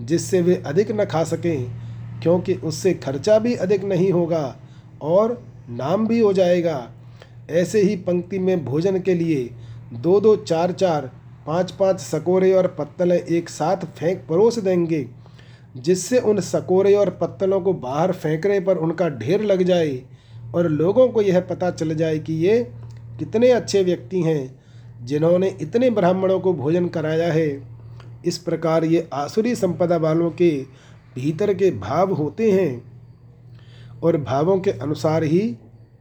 जिससे 0.00 0.40
वे 0.42 0.62
अधिक 0.66 0.90
न 0.90 1.04
खा 1.04 1.22
सकें, 1.24 2.20
क्योंकि 2.22 2.54
उससे 2.54 2.92
खर्चा 2.94 3.38
भी 3.38 3.54
अधिक 3.56 3.84
नहीं 3.84 4.10
होगा 4.12 4.56
और 5.02 5.40
नाम 5.70 6.06
भी 6.06 6.18
हो 6.20 6.32
जाएगा। 6.32 6.88
ऐसे 7.50 7.82
ही 7.82 7.96
पंक्ति 7.96 8.38
में 8.38 8.64
भोजन 8.64 8.98
के 9.00 9.14
लिए 9.14 9.50
दो 9.94 10.18
दो 10.20 10.34
चार 10.36 10.72
चार, 10.72 11.10
पाँच 11.46 11.70
पाँच 11.70 12.00
सकोरे 12.00 12.52
और 12.52 12.66
पत्तलें 12.78 13.18
एक 13.18 13.48
साथ 13.48 13.84
फेंक 13.96 14.24
परोस 14.28 14.58
देंगे, 14.58 15.06
जिससे 15.76 16.18
उन 16.20 16.40
सकोरे 16.40 16.94
और 16.94 17.10
पत्तलों 17.20 17.60
को 17.60 17.72
बाहर 17.72 18.12
फेंकने 18.12 18.60
पर 18.60 18.76
उनका 18.76 19.08
ढेर 19.08 19.42
लग 19.42 19.62
जाए 19.62 20.00
और 20.54 20.68
लोगों 20.68 21.08
को 21.08 21.22
यह 21.22 21.40
पता 21.40 21.70
चल 21.70 21.94
जाए 21.94 22.18
कि 22.18 22.32
ये 22.36 22.58
कितने 23.18 23.50
अच्छे 23.50 23.82
व्यक्ति 23.82 24.20
हैं, 24.22 24.60
जिन्होंने 25.04 25.48
इतने 25.60 25.90
ब्राह्मणों 25.90 26.38
को 26.40 26.52
भोजन 26.52 26.88
कराया 26.88 27.32
है। 27.32 27.48
इस 28.26 28.38
प्रकार 28.38 28.84
ये 28.84 29.08
आसुरी 29.12 29.54
संपदा 29.54 29.96
वालों 29.96 30.30
के 30.30 30.50
भीतर 31.14 31.52
के 31.54 31.70
भाव 31.70 32.12
होते 32.12 32.50
हैं 32.52 32.82
और 34.02 34.16
भावों 34.16 34.58
के 34.60 34.70
अनुसार 34.70 35.24
ही 35.24 35.56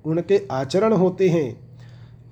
उनके 0.05 0.41
आचरण 0.51 0.93
होते 0.93 1.29
हैं। 1.29 1.59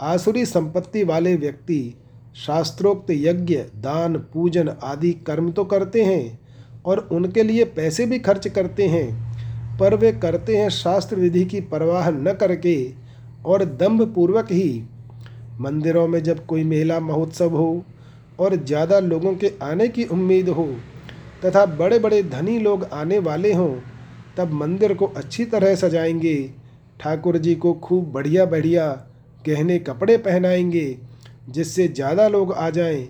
आसुरी 0.01 0.45
संपत्ति 0.45 1.03
वाले 1.03 1.35
व्यक्ति 1.35 1.93
शास्त्रोक्त 2.35 3.11
यज्ञ, 3.11 3.55
दान, 3.55 4.17
पूजन 4.33 4.69
आदि 4.83 5.11
कर्म 5.27 5.51
तो 5.51 5.63
करते 5.63 6.03
हैं 6.03 6.39
और 6.85 7.07
उनके 7.11 7.43
लिए 7.43 7.65
पैसे 7.65 8.05
भी 8.05 8.19
खर्च 8.19 8.47
करते 8.47 8.87
हैं, 8.87 9.77
पर 9.77 9.95
वे 9.95 10.11
करते 10.11 10.57
हैं 10.57 10.69
शास्त्र 10.69 11.15
विधि 11.15 11.45
की 11.45 11.61
परवाह 11.61 12.09
न 12.09 12.33
करके 12.33 12.91
और 13.45 13.65
दम्भ 13.65 14.13
पूर्वक 14.15 14.51
ही। 14.51 14.83
मंदिरों 15.59 16.07
में 16.07 16.21
जब 16.23 16.45
कोई 16.45 16.63
मेला 16.63 16.99
महोत्सव 16.99 17.55
हो 17.57 17.83
और 18.39 18.55
ज़्यादा 18.57 18.99
लोगों 18.99 19.33
के 19.35 19.51
आने 19.63 19.87
की 19.87 20.05
उम्मीद 20.05 20.49
हो 20.49 20.67
तथा 21.45 21.65
बड़े 21.75 21.99
बड़े 21.99 22.21
धनी 22.23 22.57
लोग 22.59 22.83
आने 22.83 23.19
वाले 23.19 23.53
हों, 23.53 23.75
तब 24.37 24.53
मंदिर 24.53 24.93
को 24.93 25.05
अच्छी 25.07 25.45
तरह 25.45 25.75
सजाएँगे। 25.75 26.35
ठाकुर 26.99 27.37
जी 27.37 27.55
को 27.55 27.73
खूब 27.73 28.11
बढ़िया 28.11 28.45
बढ़िया 28.45 28.87
गहने 29.45 29.77
कपड़े 29.79 30.17
पहनाएँगे, 30.17 30.97
जिससे 31.49 31.87
ज़्यादा 31.87 32.27
लोग 32.27 32.53
आ 32.53 32.69
जाएँ 32.69 33.07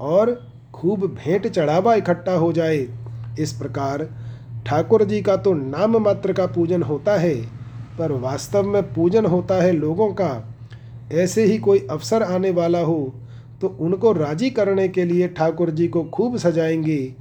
और 0.00 0.34
खूब 0.74 1.04
भेंट 1.14 1.46
चढ़ावा 1.46 1.94
इकट्ठा 1.94 2.32
हो 2.32 2.52
जाए। 2.52 2.86
इस 3.40 3.52
प्रकार 3.52 4.08
ठाकुर 4.66 5.04
जी 5.04 5.20
का 5.22 5.36
तो 5.36 5.52
नाम 5.54 5.96
मात्र 5.96 6.32
का 6.32 6.46
पूजन 6.46 6.82
होता 6.82 7.16
है, 7.16 7.34
पर 7.98 8.12
वास्तव 8.12 8.62
में 8.62 8.82
पूजन 8.94 9.26
होता 9.26 9.62
है 9.62 9.72
लोगों 9.72 10.12
का। 10.12 10.30
ऐसे 11.12 11.44
ही 11.44 11.58
कोई 11.58 11.86
अवसर 11.90 12.22
आने 12.22 12.50
वाला 12.50 12.80
हो 12.80 13.14
तो 13.60 13.68
उनको 13.80 14.12
राज़ी 14.12 14.50
करने 14.50 14.88
के 14.88 15.04
लिए 15.04 15.28
ठाकुर 15.28 15.70
जी 15.70 15.88
को 15.88 16.02
खूब 16.04 16.36
सजाएँगे 16.36 17.14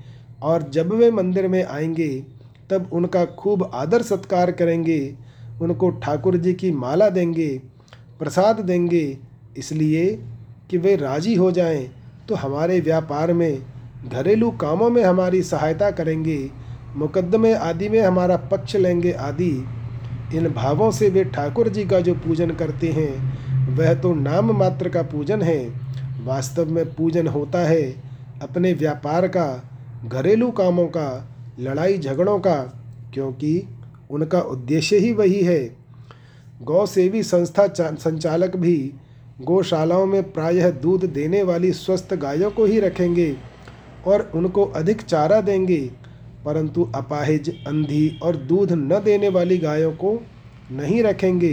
और 0.44 0.64
जब 0.64 0.94
वे 0.94 1.12
मंदिर 1.12 1.48
में 1.48 1.64
आएँगे, 1.64 2.10
तब 2.70 2.90
उनका 2.94 3.26
खूब 3.26 3.70
आदर 3.74 4.02
सत्कार 4.02 4.52
करेंगे। 4.52 5.16
उनको 5.62 5.90
ठाकुर 5.90 6.38
जी 6.38 6.54
की 6.54 6.72
माला 6.72 7.10
देंगे, 7.10 7.48
प्रसाद 8.20 8.60
देंगे, 8.60 9.18
इसलिए 9.58 10.06
कि 10.70 10.78
वे 10.78 10.96
राज़ी 10.96 11.36
हो 11.36 11.52
जाएँ 11.52 11.88
तो 12.30 12.36
हमारे 12.36 12.80
व्यापार 12.80 13.34
में, 13.34 13.62
घरेलू 14.08 14.52
कामों 14.52 14.90
में 14.90 15.04
हमारी 15.04 15.42
सहायता 15.44 15.92
करेंगे, 15.92 16.50
मुकदमे 16.96 17.54
आदि 17.54 17.90
में 17.90 18.02
हमारा 18.02 18.38
पक्ष 18.52 18.76
लेंगे 18.76 19.12
आदि। 19.12 19.52
इन 20.34 20.48
भावों 20.54 20.92
से 20.92 21.10
वे 21.10 21.24
ठाकुर 21.24 21.70
जी 21.70 21.86
का 21.86 22.00
जो 22.00 22.14
पूजन 22.16 22.52
करते 22.52 22.92
हैं, 22.92 23.76
वह 23.76 23.94
तो 23.94 24.14
नाम 24.14 24.52
मात्र 24.52 24.90
का 24.90 25.02
पूजन 25.02 25.42
है 25.42 25.85
वास्तव 26.26 26.72
में 26.72 26.86
पूजन 26.96 27.28
होता 27.28 27.60
है। 27.60 27.84
अपने 28.42 28.74
व्यापार 28.74 29.28
का, 29.28 29.48
घरेलू 30.06 30.50
कामों 30.52 30.88
का, 30.88 31.30
लड़ाई 31.60 31.98
झगड़ों 31.98 32.40
का, 32.40 32.56
क्योंकि 33.14 33.68
उनका 34.12 34.40
उद्देश्य 34.42 34.98
ही 34.98 35.12
वही 35.14 35.42
है। 35.44 35.78
गौ 36.62 36.86
सेवी 36.86 37.24
संस्था 37.24 37.68
संचालक 37.96 38.56
भी 38.56 38.78
गौशालाओं 39.42 40.06
में 40.06 40.32
प्रायः 40.32 40.70
दूध 40.72 41.06
देने 41.06 41.44
वाली 41.44 41.72
स्वस्थ 41.74 42.14
गायों 42.14 42.52
को 42.52 42.66
ही 42.66 42.80
रखेंगे 42.80 43.36
और 44.08 44.32
उनको 44.36 44.66
अधिक 44.66 45.02
चारा 45.02 45.40
देंगे, 45.42 45.80
परंतु 46.46 46.90
अपाहिज, 46.96 47.50
अंधी 47.68 48.20
और 48.24 48.36
दूध 48.36 48.72
न 48.72 49.02
देने 49.04 49.30
वाली 49.30 49.58
गायों 49.58 49.92
को 49.94 50.20
नहीं 50.72 51.02
रखेंगे 51.04 51.52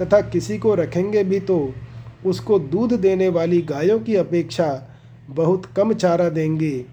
तथा 0.00 0.20
किसी 0.20 0.58
को 0.58 0.74
रखेंगे 0.74 1.24
भी 1.24 1.40
तो 1.40 1.58
उसको 2.26 2.58
दूध 2.58 2.92
देने 2.92 3.28
वाली 3.28 3.60
गायों 3.62 3.98
की 4.00 4.16
अपेक्षा 4.16 4.68
बहुत 5.28 5.66
कम 5.76 5.92
चारा 5.92 6.28
देंगे। 6.28 6.84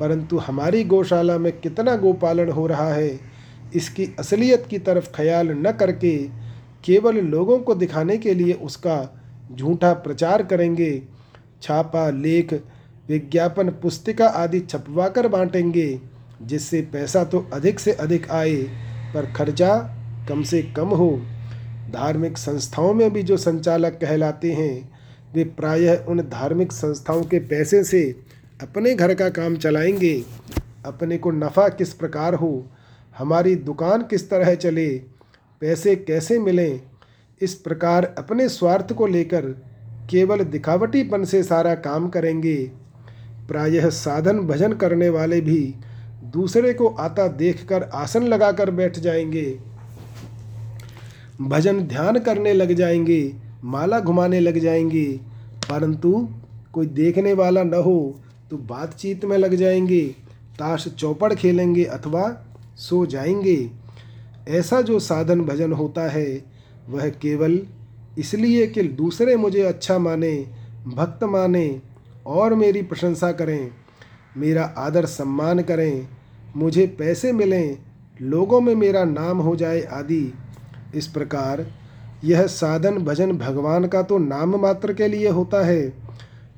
परंतु 0.00 0.38
हमारी 0.38 0.84
गौशाला 0.84 1.38
में 1.38 1.52
कितना 1.60 1.96
गोपालन 1.96 2.50
हो 2.50 2.66
रहा 2.66 2.92
है, 2.94 3.20
इसकी 3.74 4.08
असलियत 4.18 4.66
की 4.70 4.78
तरफ़ 4.78 5.10
ख्याल 5.14 5.48
न 5.50 5.72
करके 5.72 6.16
केवल 6.84 7.16
लोगों 7.16 7.58
को 7.58 7.74
दिखाने 7.74 8.16
के 8.16 8.34
लिए 8.34 8.52
उसका 8.52 9.22
झूठा 9.54 9.92
प्रचार 9.92 10.42
करेंगे। 10.42 11.02
छापा, 11.62 12.10
लेख, 12.10 12.54
विज्ञापन, 13.08 13.68
पुस्तिका 13.70 14.26
आदि 14.26 14.60
छपवा 14.60 15.08
कर 15.08 15.28
बांटेंगे, 15.28 16.00
जिससे 16.42 16.80
पैसा 16.92 17.24
तो 17.24 17.46
अधिक 17.52 17.80
से 17.80 17.92
अधिक 17.92 18.30
आए, 18.30 18.56
पर 19.14 19.32
खर्चा 19.32 19.76
कम 20.28 20.42
से 20.42 20.62
कम 20.76 20.88
हो। 20.88 21.10
धार्मिक 21.90 22.38
संस्थाओं 22.38 22.94
में 22.94 23.12
भी 23.12 23.22
जो 23.22 23.36
संचालक 23.36 23.92
कहलाते 23.92 24.52
हैं, 24.52 24.98
वे 25.34 25.44
प्रायः 25.44 26.04
उन 26.04 26.20
धार्मिक 26.20 26.72
संस्थाओं 26.72 27.22
के 27.22 27.38
पैसे 27.38 27.84
से 27.84 28.16
अपने 28.62 28.94
घर 28.94 29.14
का 29.14 29.28
काम 29.28 29.56
चलाएँगे। 29.56 30.24
अपने 30.84 31.18
को 31.18 31.30
नफ़ा 31.30 31.68
किस 31.68 31.92
प्रकार 31.92 32.34
हो? 32.34 32.66
हमारी 33.18 33.54
दुकान 33.54 34.02
किस 34.02 34.30
तरह 34.30 34.54
चले? 34.54 34.88
पैसे 35.60 35.96
कैसे 35.96 36.38
मिलें? 36.38 36.80
इस 37.42 37.54
प्रकार 37.54 38.14
अपने 38.18 38.48
स्वार्थ 38.48 38.92
को 38.92 39.06
लेकर 39.06 39.46
केवल 40.10 40.44
दिखावटीपन 40.44 41.24
से 41.24 41.42
सारा 41.42 41.74
काम 41.74 42.08
करेंगे। 42.08 42.70
प्रायः 43.48 43.90
साधन 43.90 44.40
भजन 44.40 44.72
करने 44.72 45.08
वाले 45.08 45.40
भी 45.40 45.74
दूसरे 46.24 46.74
को 46.74 46.88
आता 46.88 47.28
देखकर 47.28 47.82
आसन 47.82 48.22
लगाकर 48.22 48.70
बैठ 48.70 48.98
जाएँगे। 48.98 49.58
भजन 51.38 51.80
ध्यान 51.80 52.18
करने 52.18 52.52
लग 52.52 52.72
जाएँगे, 52.72 53.34
माला 53.64 54.00
घुमाने 54.00 54.40
लग 54.40 54.58
जाएँगे। 54.58 55.04
परंतु 55.70 56.28
कोई 56.72 56.86
देखने 56.86 57.32
वाला 57.32 57.62
न 57.62 57.74
हो 57.74 58.20
तो 58.50 58.56
बातचीत 58.56 59.24
में 59.24 59.36
लग 59.38 59.54
जाएँगे, 59.54 60.00
ताश 60.58 60.88
चौपड़ 60.88 61.32
खेलेंगे 61.34 61.84
अथवा 61.84 62.30
सो 62.76 63.04
जाएँगे। 63.06 63.70
ऐसा 64.48 64.80
जो 64.80 64.98
साधन 64.98 65.40
भजन 65.40 65.72
होता 65.72 66.08
है, 66.10 66.44
वह 66.88 67.08
केवल 67.08 67.60
इसलिए 68.18 68.66
कि 68.66 68.82
दूसरे 68.82 69.36
मुझे 69.36 69.62
अच्छा 69.62 69.98
माने, 69.98 70.34
भक्त 70.86 71.24
माने 71.24 71.80
और 72.26 72.54
मेरी 72.54 72.82
प्रशंसा 72.82 73.32
करें, 73.32 73.70
मेरा 74.36 74.64
आदर 74.78 75.06
सम्मान 75.06 75.62
करें, 75.62 76.08
मुझे 76.56 76.86
पैसे 76.98 77.32
मिलें, 77.32 77.78
लोगों 78.22 78.60
में 78.60 78.74
मेरा 78.74 79.04
नाम 79.04 79.38
हो 79.38 79.56
जाए 79.56 79.80
आदि। 79.82 80.32
इस 80.94 81.06
प्रकार, 81.06 81.66
यह 82.24 82.46
साधन 82.46 82.98
भजन 82.98 83.32
भगवान 83.32 83.86
का 83.86 84.02
तो 84.02 84.18
नाम 84.18 84.56
मात्र 84.56 84.92
के 84.92 85.08
लिए 85.08 85.28
होता 85.28 85.64
है, 85.66 85.88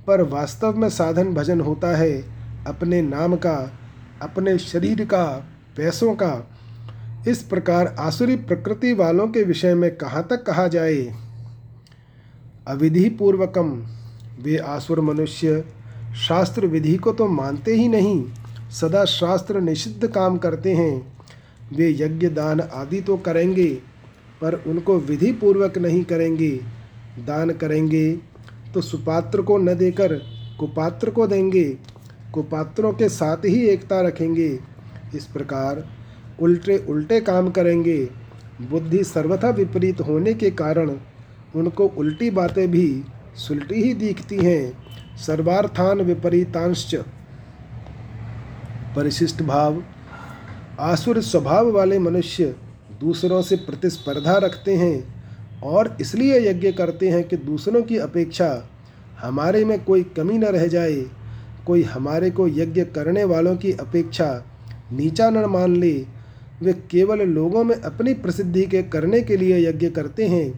पर 0.07 0.23
वास्तव 0.23 0.77
में 0.77 0.89
साधन 0.89 1.35
भजन 1.35 1.61
होता 1.61 1.97
है 1.97 2.13
अपने 2.67 3.03
नाम 3.03 3.37
का, 3.37 3.73
अपने 4.23 4.59
शरीर 4.59 5.05
का, 5.05 5.25
पैसों 5.77 6.15
का। 6.15 6.57
इस 7.29 7.43
प्रकार 7.43 7.95
आसुरी 7.99 8.37
प्रकृति 8.37 8.93
वालों 8.93 9.29
के 9.29 9.43
विषय 9.43 9.75
में 9.75 9.97
कहाँ 9.97 10.27
तक 10.31 10.43
कहा 10.43 10.69
जाए? 10.69 11.15
अविधि 12.69 13.09
पूर्वकम 13.09 13.71
वे 14.43 14.57
आसुर 14.57 15.01
मनुष्य, 15.01 15.65
शास्त्र 16.29 16.67
विधि 16.67 16.97
को 16.97 17.13
तो 17.13 17.27
मानते 17.27 17.75
ही 17.75 17.89
नहीं, 17.89 18.25
सदा 18.71 19.05
शास्त्र 19.05 19.61
निषिद्ध 19.61 20.09
काम 20.09 20.39
करते 20.39 20.75
हैं। 20.75 21.17
वे 21.73 21.91
यज्ञ 21.91 22.29
दान 22.29 22.61
आदि 22.61 23.01
तो 23.01 23.17
करेंगे 23.17 23.90
पर 24.41 24.55
उनको 24.67 24.99
विधि 24.99 25.33
पूर्वक 25.33 25.79
नहीं 25.79 26.03
करेंगे, 26.05 26.51
दान 27.19 27.51
करेंगे 27.53 28.13
तो 28.75 28.81
सुपात्र 28.81 29.43
को 29.43 29.59
न 29.59 29.75
देकर 29.75 30.15
कुपात्र 30.61 31.11
को 31.11 31.27
देंगे, 31.27 31.65
कुपात्रों 32.33 32.93
के 32.93 33.09
साथ 33.09 33.45
ही 33.45 33.67
एकता 33.69 34.01
रखेंगे। 34.01 34.49
इस 35.15 35.25
प्रकार 35.27 35.85
उल्टे 36.41 36.77
उल्टे 36.89 37.21
काम 37.21 37.51
करेंगे। 37.51 37.99
बुद्धि 38.63 39.03
सर्वथा 39.05 39.49
विपरीत 39.51 40.01
होने 40.01 40.35
के 40.35 40.51
कारण 40.53 40.91
उनको 41.57 41.87
उल्टी 41.89 42.31
बातें 42.31 42.71
भी 42.71 43.03
सुलटी 43.39 43.83
ही 43.83 43.93
दिखती 43.95 44.37
हैं। 44.37 45.17
सर्वार्थान 45.17 46.01
विपरीतांश 46.01 46.95
परिशिष्ट 48.97 49.43
भाव, 49.43 49.83
आसुर 50.81 51.21
स्वभाव 51.21 51.71
वाले 51.71 51.99
मनुष्य 51.99 52.55
दूसरों 53.01 53.41
से 53.43 53.57
प्रतिस्पर्धा 53.57 54.37
रखते 54.39 54.75
हैं 54.77 55.61
और 55.63 55.97
इसलिए 56.01 56.39
यज्ञ 56.41 56.73
करते 56.73 57.09
हैं 57.09 57.23
कि 57.29 57.37
दूसरों 57.37 57.83
की 57.83 57.97
अपेक्षा 57.99 58.69
हमारे 59.21 59.65
में 59.65 59.83
कोई 59.85 60.03
कमी 60.17 60.39
न 60.39 60.45
रह 60.47 60.67
जाए, 60.67 61.03
कोई 61.67 61.83
हमारे 61.83 62.31
को 62.31 62.49
यज्ञ 62.49 62.85
करने 62.87 63.25
वालों 63.25 63.57
की 63.57 63.73
अपेक्षा 63.73 64.33
नीचा 64.93 65.29
न 65.31 65.45
मान 65.45 65.77
ले। 65.77 65.93
वे 66.63 66.73
केवल 66.91 67.21
लोगों 67.21 67.65
में 67.65 67.75
अपनी 67.75 68.15
प्रसिद्धि 68.15 68.63
के 68.63 68.83
करने 68.83 69.21
के 69.21 69.37
लिए 69.37 69.59
यज्ञ 69.69 69.89
करते 69.91 70.27
हैं, 70.27 70.53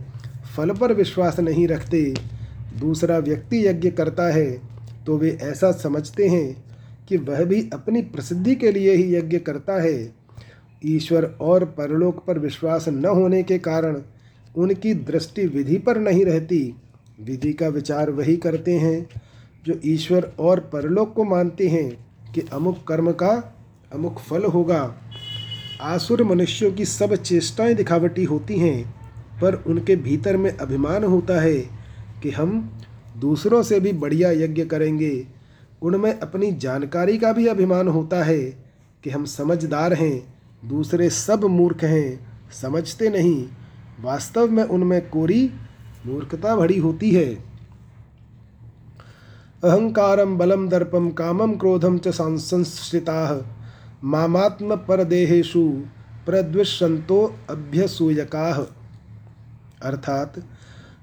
फल 0.57 0.71
पर 0.71 0.93
विश्वास 0.93 1.41
नहीं 1.41 1.67
रखते। 1.69 2.03
दूसरा 2.81 3.19
व्यक्ति 3.19 3.67
यज्ञ 3.67 3.91
करता 3.91 4.33
है 4.33 4.51
तो 5.07 5.17
वे 5.17 5.31
ऐसा 5.43 5.71
समझते 5.73 6.29
हैं 6.29 6.65
कि 7.09 7.17
वह 7.19 7.45
भी 7.45 7.61
अपनी 7.73 8.03
प्रसिद्धि 8.03 8.55
के 8.55 8.73
लिए 8.73 8.95
ही 8.95 9.15
यज्ञ 9.15 9.39
करता 9.39 9.81
है। 9.83 10.22
ईश्वर 10.87 11.37
और 11.41 11.65
परलोक 11.65 12.25
पर 12.25 12.39
विश्वास 12.39 12.89
न 12.89 13.05
होने 13.05 13.43
के 13.43 13.59
कारण 13.59 14.03
उनकी 14.57 14.95
दृष्टि 14.95 15.47
विधि 15.47 15.79
पर 15.79 15.99
नहीं 15.99 16.25
रहती। 16.25 16.75
विधि 17.21 17.53
का 17.53 17.69
विचार 17.69 18.11
वही 18.11 18.37
करते 18.37 18.73
हैं, 18.73 19.09
जो 19.65 19.81
ईश्वर 19.85 20.33
और 20.39 20.61
परलोक 20.61 21.15
को 21.15 21.25
मानते 21.25 21.69
हैं 21.69 22.07
कि 22.33 22.41
अमुक 22.53 22.87
कर्म 22.89 23.13
का 23.13 23.57
अमुक 23.93 24.19
फल 24.19 24.45
होगा। 24.45 24.95
आसुर 25.81 26.25
मनुष्यों 26.25 26.73
की 26.73 26.85
सब 26.85 27.15
चेष्टाएँ 27.15 27.75
दिखावटी 27.75 28.25
होती 28.25 28.59
हैं, 28.59 28.95
पर 29.41 29.55
उनके 29.55 29.97
भीतर 29.97 30.37
में 30.37 30.57
अभिमान 30.57 31.05
होता 31.05 31.41
है 31.41 31.59
कि 32.23 32.31
हम 32.31 32.79
दूसरों 33.21 33.63
से 33.63 33.81
भी 33.81 33.93
बढ़िया 33.93 34.31
यज्ञ 34.31 34.65
करेंगे। 34.65 35.27
उनमें 35.83 36.21
अपनी 36.21 36.53
जानकारी 36.53 37.19
का 37.19 37.33
भी 37.33 37.47
अभिमान 37.47 37.89
होता 37.89 38.25
है 38.25 38.43
कि 39.05 39.11
हम 39.11 39.25
समझदार 39.25 39.93
हैं। 39.93 40.32
दूसरे 40.65 41.11
सब 41.11 41.45
मूर्ख 41.45 41.85
हैं, 41.85 42.27
समझते 42.53 43.11
नहीं। 43.11 43.49
वास्तव 44.03 44.51
में 44.51 44.65
उनमें 44.65 45.09
कोरी 45.09 45.51
मूर्खता 46.07 46.57
भरी 46.57 46.79
होती 46.79 47.11
है। 47.11 47.35
अहंकारम 49.65 50.39
बलम 50.39 50.69
दर्पम 50.69 51.11
कामम 51.11 51.55
क्रोधम 51.55 51.99
च 51.99 52.09
संश्रिता 52.09 53.47
मामात्म 54.05 54.77
परदेहेशु 54.77 55.83
प्रद्विषंतो 56.27 57.35
अभ्यसूयका। 57.51 58.75
अर्थात, 59.83 60.35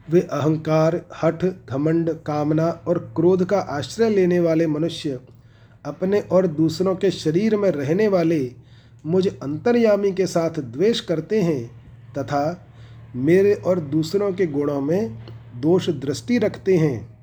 वे 0.10 0.22
अहंकार, 0.22 1.02
हठ, 1.24 1.46
घमंड, 1.70 2.10
कामना 2.10 2.68
और 2.68 3.14
क्रोध 3.16 3.46
का 3.46 3.60
आश्रय 3.60 4.10
लेने 4.10 4.40
वाले 4.40 4.68
मनुष्य, 4.68 5.20
अपने 5.86 6.20
और 6.20 6.48
दूसरों 6.48 6.96
के 6.96 7.12
शरीर 7.12 7.56
में 7.56 7.72
रहने 7.72 8.08
वाले 8.08 8.69
मुझ 9.06 9.28
अंतर्यामी 9.28 10.12
के 10.12 10.28
साथ 10.28 10.60
द्वेष 10.60 11.00
करते 11.00 11.42
हैं 11.42 11.68
तथा 12.18 12.68
मेरे 13.16 13.54
और 13.54 13.80
दूसरों 13.80 14.34
के 14.34 14.48
गुणों 14.48 14.82
में 14.82 15.18
दोष 15.56 15.90
दृष्टि 15.90 16.38
रखते 16.38 16.78
हैं। 16.78 17.20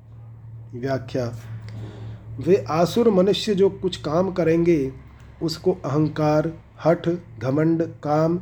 व्याख्या, 0.79 1.33
वे 2.39 2.65
आसुर 2.69 3.09
मनुष्य 3.09 3.55
जो 3.55 3.69
कुछ 3.69 3.97
काम 3.97 4.31
करेंगे, 4.31 4.91
उसको 5.41 5.71
अहंकार, 5.71 6.53
हठ, 6.85 7.09
घमंड, 7.39 7.83
काम 7.83 8.39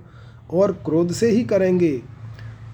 और 0.51 0.71
क्रोध 0.71 1.11
से 1.11 1.29
ही 1.29 1.43
करेंगे। 1.43 2.01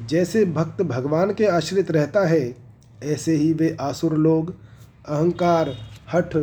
जैसे 0.10 0.46
भक्त 0.46 0.82
भगवान 0.82 1.34
के 1.34 1.46
आश्रित 1.46 1.92
रहता 1.92 2.28
है, 2.28 2.56
ऐसे 3.04 3.36
ही 3.36 3.54
वे 3.54 3.78
आसुर 3.82 4.14
लोग, 4.14 4.56
अहंकार, 5.10 5.76
हठ, 6.14 6.38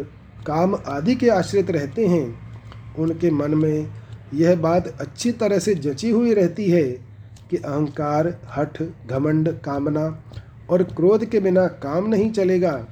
काम 0.46 0.74
आदि 0.86 1.14
के 1.14 1.28
आश्रित 1.28 1.70
रहते 1.70 2.06
हैं। 2.06 2.48
उनके 2.94 3.30
मन 3.30 3.54
में 3.54 3.88
यह 4.34 4.56
बात 4.56 5.00
अच्छी 5.00 5.32
तरह 5.32 5.58
से 5.58 5.74
जची 5.74 6.10
हुई 6.10 6.34
रहती 6.34 6.70
है 6.70 6.82
कि 7.50 7.56
अहंकार, 7.56 8.38
हठ, 8.56 8.82
घमंड, 9.10 9.48
कामना 9.48 10.24
और 10.70 10.82
क्रोध 10.82 11.24
के 11.24 11.40
बिना 11.40 11.66
काम 11.66 12.08
नहीं 12.08 12.30
चलेगा। 12.30 12.86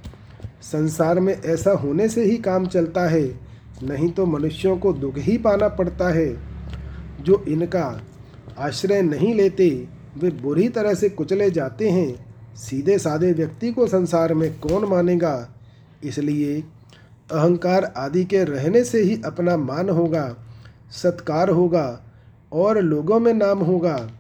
संसार 0.63 1.21
में 1.21 1.43
ऐसा 1.43 1.71
होने 1.71 2.09
से 2.09 2.25
ही 2.25 2.37
काम 2.37 2.67
चलता 2.67 3.09
है, 3.09 3.41
नहीं 3.83 4.11
तो 4.11 4.27
मनुष्यों 4.27 4.79
को 4.79 4.93
दुख 4.93 5.15
ही 5.19 5.39
पाना 5.39 5.69
पड़ता 5.69 6.09
है। 6.09 6.37
जो 7.21 7.45
इनका 7.49 8.01
आश्रय 8.59 9.03
नहीं 9.03 9.35
लेते, 9.35 9.89
वे 10.19 10.31
बुरी 10.31 10.69
तरह 10.69 10.95
से 10.95 11.09
कुचले 11.09 11.51
जाते 11.51 11.91
हैं। 11.91 12.27
सीधे 12.57 12.99
साधे 12.99 13.33
व्यक्ति 13.33 13.73
को 13.73 13.87
संसार 13.87 14.35
में 14.35 14.61
कौन 14.61 14.85
मानेगा? 14.85 15.49
इसलिए 16.05 16.61
अहंकार 17.33 17.95
आदि 17.97 18.25
के 18.25 18.45
रहने 18.45 18.85
से 18.85 19.03
ही 19.03 19.23
अपना 19.25 19.57
मान 19.57 19.89
होगा। 19.89 20.46
सत्कार 20.91 21.51
होगा 21.51 22.03
और 22.53 22.81
लोगों 22.81 23.21
में 23.21 23.35
नाम 23.35 23.59
होगा, 23.59 24.11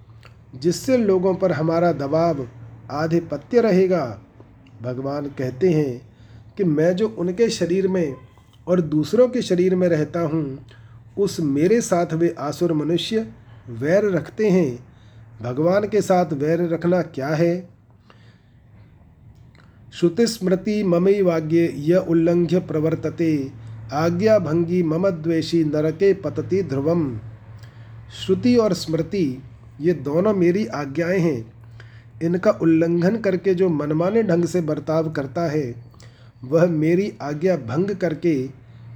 जिससे 0.55 0.97
लोगों 0.97 1.35
पर 1.35 1.53
हमारा 1.53 1.93
दबाव 1.93 2.49
आधिपत्य 2.91 3.61
रहेगा। 3.61 4.21
भगवान 4.83 5.27
कहते 5.27 5.71
हैं 5.71 6.09
कि 6.57 6.65
मैं 6.65 6.97
जो 6.97 7.09
उनके 7.09 7.51
शरीर 7.51 7.89
में 7.89 8.17
और 8.69 8.81
दूसरों 8.81 9.29
के 9.29 9.43
शरीर 9.43 9.75
में 9.75 9.89
रहता 9.89 10.21
हूँ, 10.21 10.67
उस 11.19 11.41
मेरे 11.41 11.81
साथ 11.81 12.13
वे 12.13 12.35
आसुर 12.39 12.73
मनुष्य 12.73 13.33
वैर 13.69 14.05
रखते 14.05 14.51
हैं। 14.51 14.87
भगवान 15.43 15.89
के 15.89 16.01
साथ 16.03 16.33
वैर 16.33 16.69
रखना 16.69 17.03
क्या 17.03 17.29
है? 17.29 17.69
श्रुतिस्मृति 19.93 20.85
ममई 20.85 21.23
वाग्य 21.23 21.75
य 21.77 21.97
उल्लंघ्य 21.97 22.59
प्रवर्तते। 22.59 23.66
आज्ञा 23.93 24.39
भंगी 24.39 24.83
मम 24.83 25.11
द्वेषी 25.11 25.65
नरके 25.65 26.15
पतति 26.15 26.63
ध्रुवम। 26.63 27.19
श्रुति 28.27 28.57
और 28.57 28.73
स्मृति, 28.75 29.43
ये 29.81 29.93
दोनों 29.93 30.35
मेरी 30.35 30.67
आज्ञाएँ 30.67 31.19
हैं। 31.19 31.53
इनका 32.23 32.51
उल्लंघन 32.51 33.17
करके 33.17 33.55
जो 33.55 33.69
मनमाने 33.69 34.23
ढंग 34.23 34.45
से 34.45 34.61
बर्ताव 34.61 35.11
करता 35.11 35.51
है, 35.51 35.75
वह 36.45 36.67
मेरी 36.67 37.13
आज्ञा 37.23 37.57
भंग 37.57 37.91
करके 37.91 38.51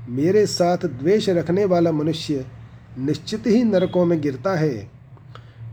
मेरे 0.09 0.47
साथ 0.47 0.79
द्वेष 0.79 1.29
रखने 1.29 1.65
वाला 1.65 1.93
मनुष्य 1.93 2.47
निश्चित 2.99 3.47
ही 3.47 3.65
नरकों 3.65 4.07
में 4.07 4.21
गिरता 4.21 4.57
है। 4.57 4.91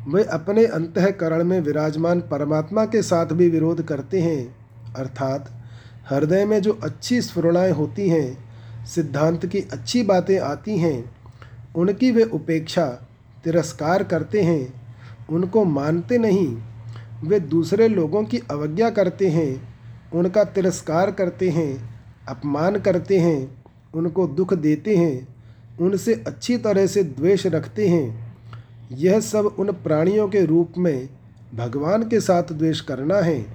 वे 0.08 0.24
अपने 0.24 0.66
अंतकरण 0.66 1.44
में 1.44 1.62
विराजमान 1.62 2.22
परमात्मा 2.22 2.86
के 2.86 3.02
साथ 3.02 3.26
भी 3.26 3.50
विरोध 3.50 3.82
करते 3.82 4.22
हैं, 4.22 4.56
अर्थात 4.94 5.52
हृदय 6.10 6.46
में 6.46 6.62
जो 6.62 6.80
अच्छी 6.84 7.22
स्फुरणाएँ 7.22 7.72
होती 7.72 8.10
हैं 8.10 8.47
सिद्धांत 8.96 9.46
की 9.46 9.60
अच्छी 9.60 10.04
बातें 10.04 10.40
आती 10.40 10.78
हैं, 10.78 11.12
उनकी 11.76 12.12
वे 12.12 12.24
उपेक्षा, 12.24 12.86
तिरस्कार 13.44 14.04
करते 14.04 14.42
हैं, 14.42 14.74
उनको 15.30 15.66
मानते 15.66 16.18
नहीं, 16.18 16.58
वे 17.24 17.40
दूसरे 17.40 17.88
लोगों 17.88 18.24
की 18.24 18.38
अवज्ञा 18.52 18.90
करते 18.90 19.28
हैं, 19.28 19.78
उनका 20.14 20.44
तिरस्कार 20.44 21.12
करते 21.12 21.50
हैं, 21.50 21.90
अपमान 22.30 22.80
करते 22.80 23.20
हैं, 23.20 23.64
उनको 23.94 24.28
दुख 24.28 24.54
देते 24.54 24.98
हैं, 24.98 25.28
उनसे 25.82 26.14
अच्छी 26.28 26.58
तरह 26.58 26.88
से 26.88 27.04
द्वेष 27.04 27.48
रखते 27.48 27.88
हैं। 27.88 28.36
यह 28.92 29.20
सब 29.20 29.56
उन 29.60 29.72
प्राणियों 29.72 30.30
के 30.30 30.46
रूप 30.46 30.74
में 30.78 31.10
भगवान 31.56 32.04
के 32.10 32.20
साथ 32.20 32.44
द्वेष 32.44 32.82
करना 32.82 33.18
है। 33.18 33.46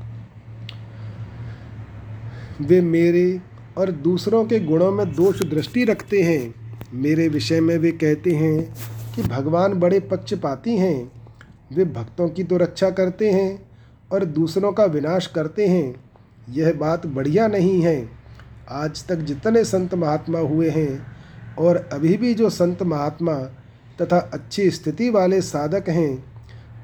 वे 2.60 2.80
मेरे 2.80 3.40
और 3.78 3.90
दूसरों 3.90 4.44
के 4.44 4.60
गुणों 4.60 4.92
में 4.92 5.12
दोष 5.12 5.42
दृष्टि 5.42 5.84
रखते 5.84 6.22
हैं। 6.22 6.54
मेरे 6.94 7.28
विषय 7.28 7.60
में 7.60 7.76
वे 7.78 7.90
कहते 7.90 8.30
हैं 8.30 8.74
कि 9.16 9.22
भगवान 9.22 9.74
बड़े 9.74 10.00
पक्षपाती 10.00 10.76
हैं। 10.76 11.12
वे 11.74 11.84
भक्तों 11.84 12.28
की 12.28 12.44
तो 12.44 12.56
रक्षा 12.56 12.90
करते 12.90 13.30
हैं 13.30 13.70
और 14.12 14.24
दूसरों 14.24 14.72
का 14.72 14.84
विनाश 14.84 15.26
करते 15.26 15.66
हैं। 15.66 15.94
यह 16.50 16.72
बात 16.72 17.06
बढ़िया 17.06 17.46
नहीं 17.48 17.80
है। 17.82 18.10
आज 18.68 19.06
तक 19.06 19.16
जितने 19.16 19.64
संत 19.64 19.94
महात्मा 19.94 20.38
हुए 20.38 20.68
हैं 20.70 21.06
और 21.58 21.76
अभी 21.92 22.16
भी 22.16 22.34
जो 22.34 22.50
संत 22.50 22.82
महात्मा 22.82 23.34
तथा 24.02 24.18
अच्छी 24.18 24.70
स्थिति 24.70 25.10
वाले 25.10 25.40
साधक 25.40 25.88
हैं, 25.88 26.24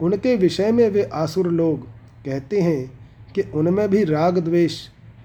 उनके 0.01 0.37
विषय 0.37 0.73
में 0.73 0.89
वे 0.91 1.03
आसुर 1.03 1.49
लोग 1.49 1.87
कहते 2.25 2.61
हैं 2.61 2.99
कि 3.35 3.43
उनमें 3.55 3.89
भी 3.89 4.05
राग 4.05 4.39
द्वेष, 4.39 4.81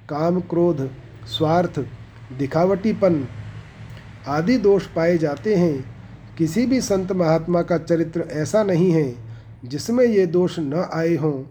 काम 0.10 0.40
क्रोध 0.40 0.90
स्वार्थ, 1.28 1.80
दिखावटीपन 2.38 3.28
आदि 4.28 4.58
दोष 4.58 4.86
पाए 4.86 5.18
जाते 5.18 5.56
हैं। 5.56 5.86
किसी 6.38 6.66
भी 6.66 6.82
संत 6.82 7.12
महात्मा 7.12 7.62
का 7.62 7.78
चरित्र 7.78 8.22
ऐसा 8.22 8.64
नहीं 8.64 8.92
है 8.92 9.16
जिसमें 9.66 10.06
ये 10.06 10.26
दोष 10.26 10.60
न 10.60 10.90
आए 10.94 11.16
हों। 11.16 11.44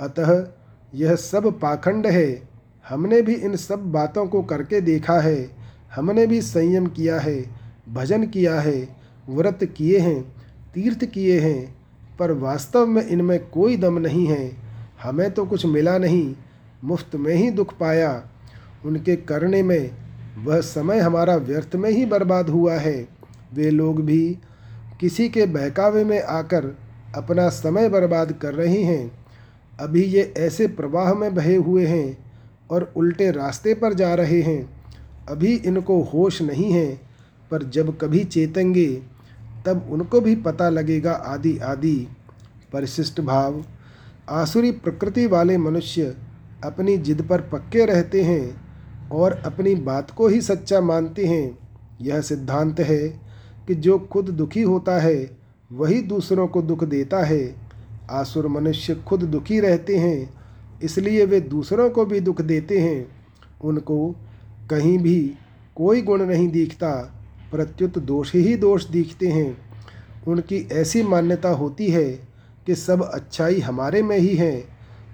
अतः 0.00 0.46
यह 0.94 1.14
सब 1.14 1.60
पाखंड 1.60 2.06
है। 2.06 2.42
हमने 2.88 3.22
भी 3.22 3.34
इन 3.34 3.56
सब 3.56 3.92
बातों 3.92 4.26
को 4.26 4.42
करके 4.42 4.80
देखा 4.80 5.20
है। 5.20 5.50
हमने 5.94 6.26
भी 6.26 6.42
संयम 6.42 6.86
किया 6.86 7.20
है, 7.20 7.44
भजन 7.88 8.26
किया 8.26 8.60
है, 8.60 8.88
व्रत 9.28 9.64
किए 9.64 9.98
हैं, 9.98 10.22
तीर्थ 10.74 11.04
किए 11.04 11.40
हैं, 11.40 11.76
पर 12.18 12.32
वास्तव 12.32 12.86
में 12.86 13.06
इनमें 13.06 13.46
कोई 13.46 13.76
दम 13.76 13.98
नहीं 13.98 14.26
है। 14.26 14.52
हमें 15.02 15.30
तो 15.30 15.46
कुछ 15.46 15.66
मिला 15.66 15.98
नहीं, 15.98 16.34
मुफ़्त 16.84 17.16
में 17.16 17.34
ही 17.34 17.50
दुख 17.50 17.78
पाया। 17.78 18.22
उनके 18.84 19.16
करने 19.16 19.62
में 19.62 19.90
वह 20.44 20.60
समय 20.60 20.98
हमारा 20.98 21.36
व्यर्थ 21.36 21.76
में 21.76 21.90
ही 21.90 22.04
बर्बाद 22.06 22.50
हुआ 22.50 22.74
है। 22.74 23.08
वे 23.54 23.70
लोग 23.70 24.04
भी 24.04 24.38
किसी 25.00 25.28
के 25.28 25.46
बहकावे 25.46 26.04
में 26.04 26.22
आकर 26.22 26.78
अपना 27.16 27.48
समय 27.48 27.88
बर्बाद 27.88 28.32
कर 28.32 28.54
रहे 28.54 28.82
हैं। 28.82 29.26
अभी 29.80 30.02
ये 30.02 30.34
ऐसे 30.36 30.66
प्रवाह 30.66 31.14
में 31.14 31.34
बहे 31.34 31.56
हुए 31.56 31.86
हैं 31.86 32.32
और 32.70 32.92
उल्टे 32.96 33.30
रास्ते 33.30 33.74
पर 33.74 33.94
जा 33.94 34.14
रहे 34.14 34.42
हैं। 34.42 34.82
अभी 35.28 35.54
इनको 35.54 36.02
होश 36.02 36.42
नहीं 36.42 36.72
है, 36.72 37.00
पर 37.50 37.62
जब 37.62 37.98
कभी 37.98 38.24
चेतेंगे, 38.24 39.02
तब 39.66 39.88
उनको 39.90 40.20
भी 40.20 40.36
पता 40.36 40.68
लगेगा 40.68 41.12
आदि 41.12 41.58
आदि। 41.58 42.08
परिशिष्ट 42.72 43.20
भाव, 43.20 43.64
आसुरी 44.28 44.70
प्रकृति 44.70 45.26
वाले 45.26 45.58
मनुष्य 45.58 46.16
अपनी 46.64 46.96
जिद 46.98 47.22
पर 47.22 47.40
पक्के 47.40 47.84
रहते 47.84 48.22
हैं। 48.22 48.71
और 49.12 49.32
अपनी 49.32 49.74
बात 49.74 50.10
को 50.10 50.28
ही 50.28 50.40
सच्चा 50.40 50.80
मानते 50.80 51.26
हैं। 51.26 51.58
यह 52.00 52.20
सिद्धांत 52.20 52.80
है 52.80 53.08
कि 53.66 53.74
जो 53.74 53.98
खुद 53.98 54.30
दुखी 54.30 54.62
होता 54.62 54.98
है, 55.00 55.30
वही 55.72 56.00
दूसरों 56.02 56.46
को 56.48 56.62
दुख 56.62 56.84
देता 56.84 57.24
है। 57.24 57.54
आसुर 58.10 58.46
मनुष्य 58.46 58.94
खुद 58.94 59.20
दुखी 59.20 59.60
रहते 59.60 59.96
हैं, 59.96 60.34
इसलिए 60.82 61.24
वे 61.24 61.40
दूसरों 61.40 61.90
को 61.90 62.04
भी 62.04 62.20
दुख 62.20 62.40
देते 62.40 62.78
हैं। 62.78 63.06
उनको 63.64 64.16
कहीं 64.70 64.98
भी 64.98 65.34
कोई 65.76 66.02
गुण 66.02 66.22
नहीं 66.22 66.48
दिखता, 66.48 66.90
प्रत्युत 67.50 67.98
दोष 67.98 68.34
ही 68.34 68.56
दोष 68.56 68.86
दिखते 68.86 69.28
हैं। 69.28 69.56
उनकी 70.28 70.68
ऐसी 70.72 71.02
मान्यता 71.02 71.48
होती 71.48 71.90
है 71.90 72.10
कि 72.66 72.74
सब 72.74 73.02
अच्छाई 73.02 73.60
हमारे 73.60 74.02
में 74.02 74.18
ही 74.18 74.36
है। 74.36 74.64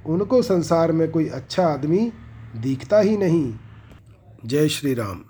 उनको 0.06 0.42
संसार 0.42 0.92
में 0.92 1.10
कोई 1.10 1.28
अच्छा 1.28 1.66
आदमी 1.66 2.12
दिखता 2.56 2.98
ही 2.98 3.16
नहीं। 3.16 3.54
जय 4.46 4.68
श्री 4.68 4.94
राम। 4.94 5.24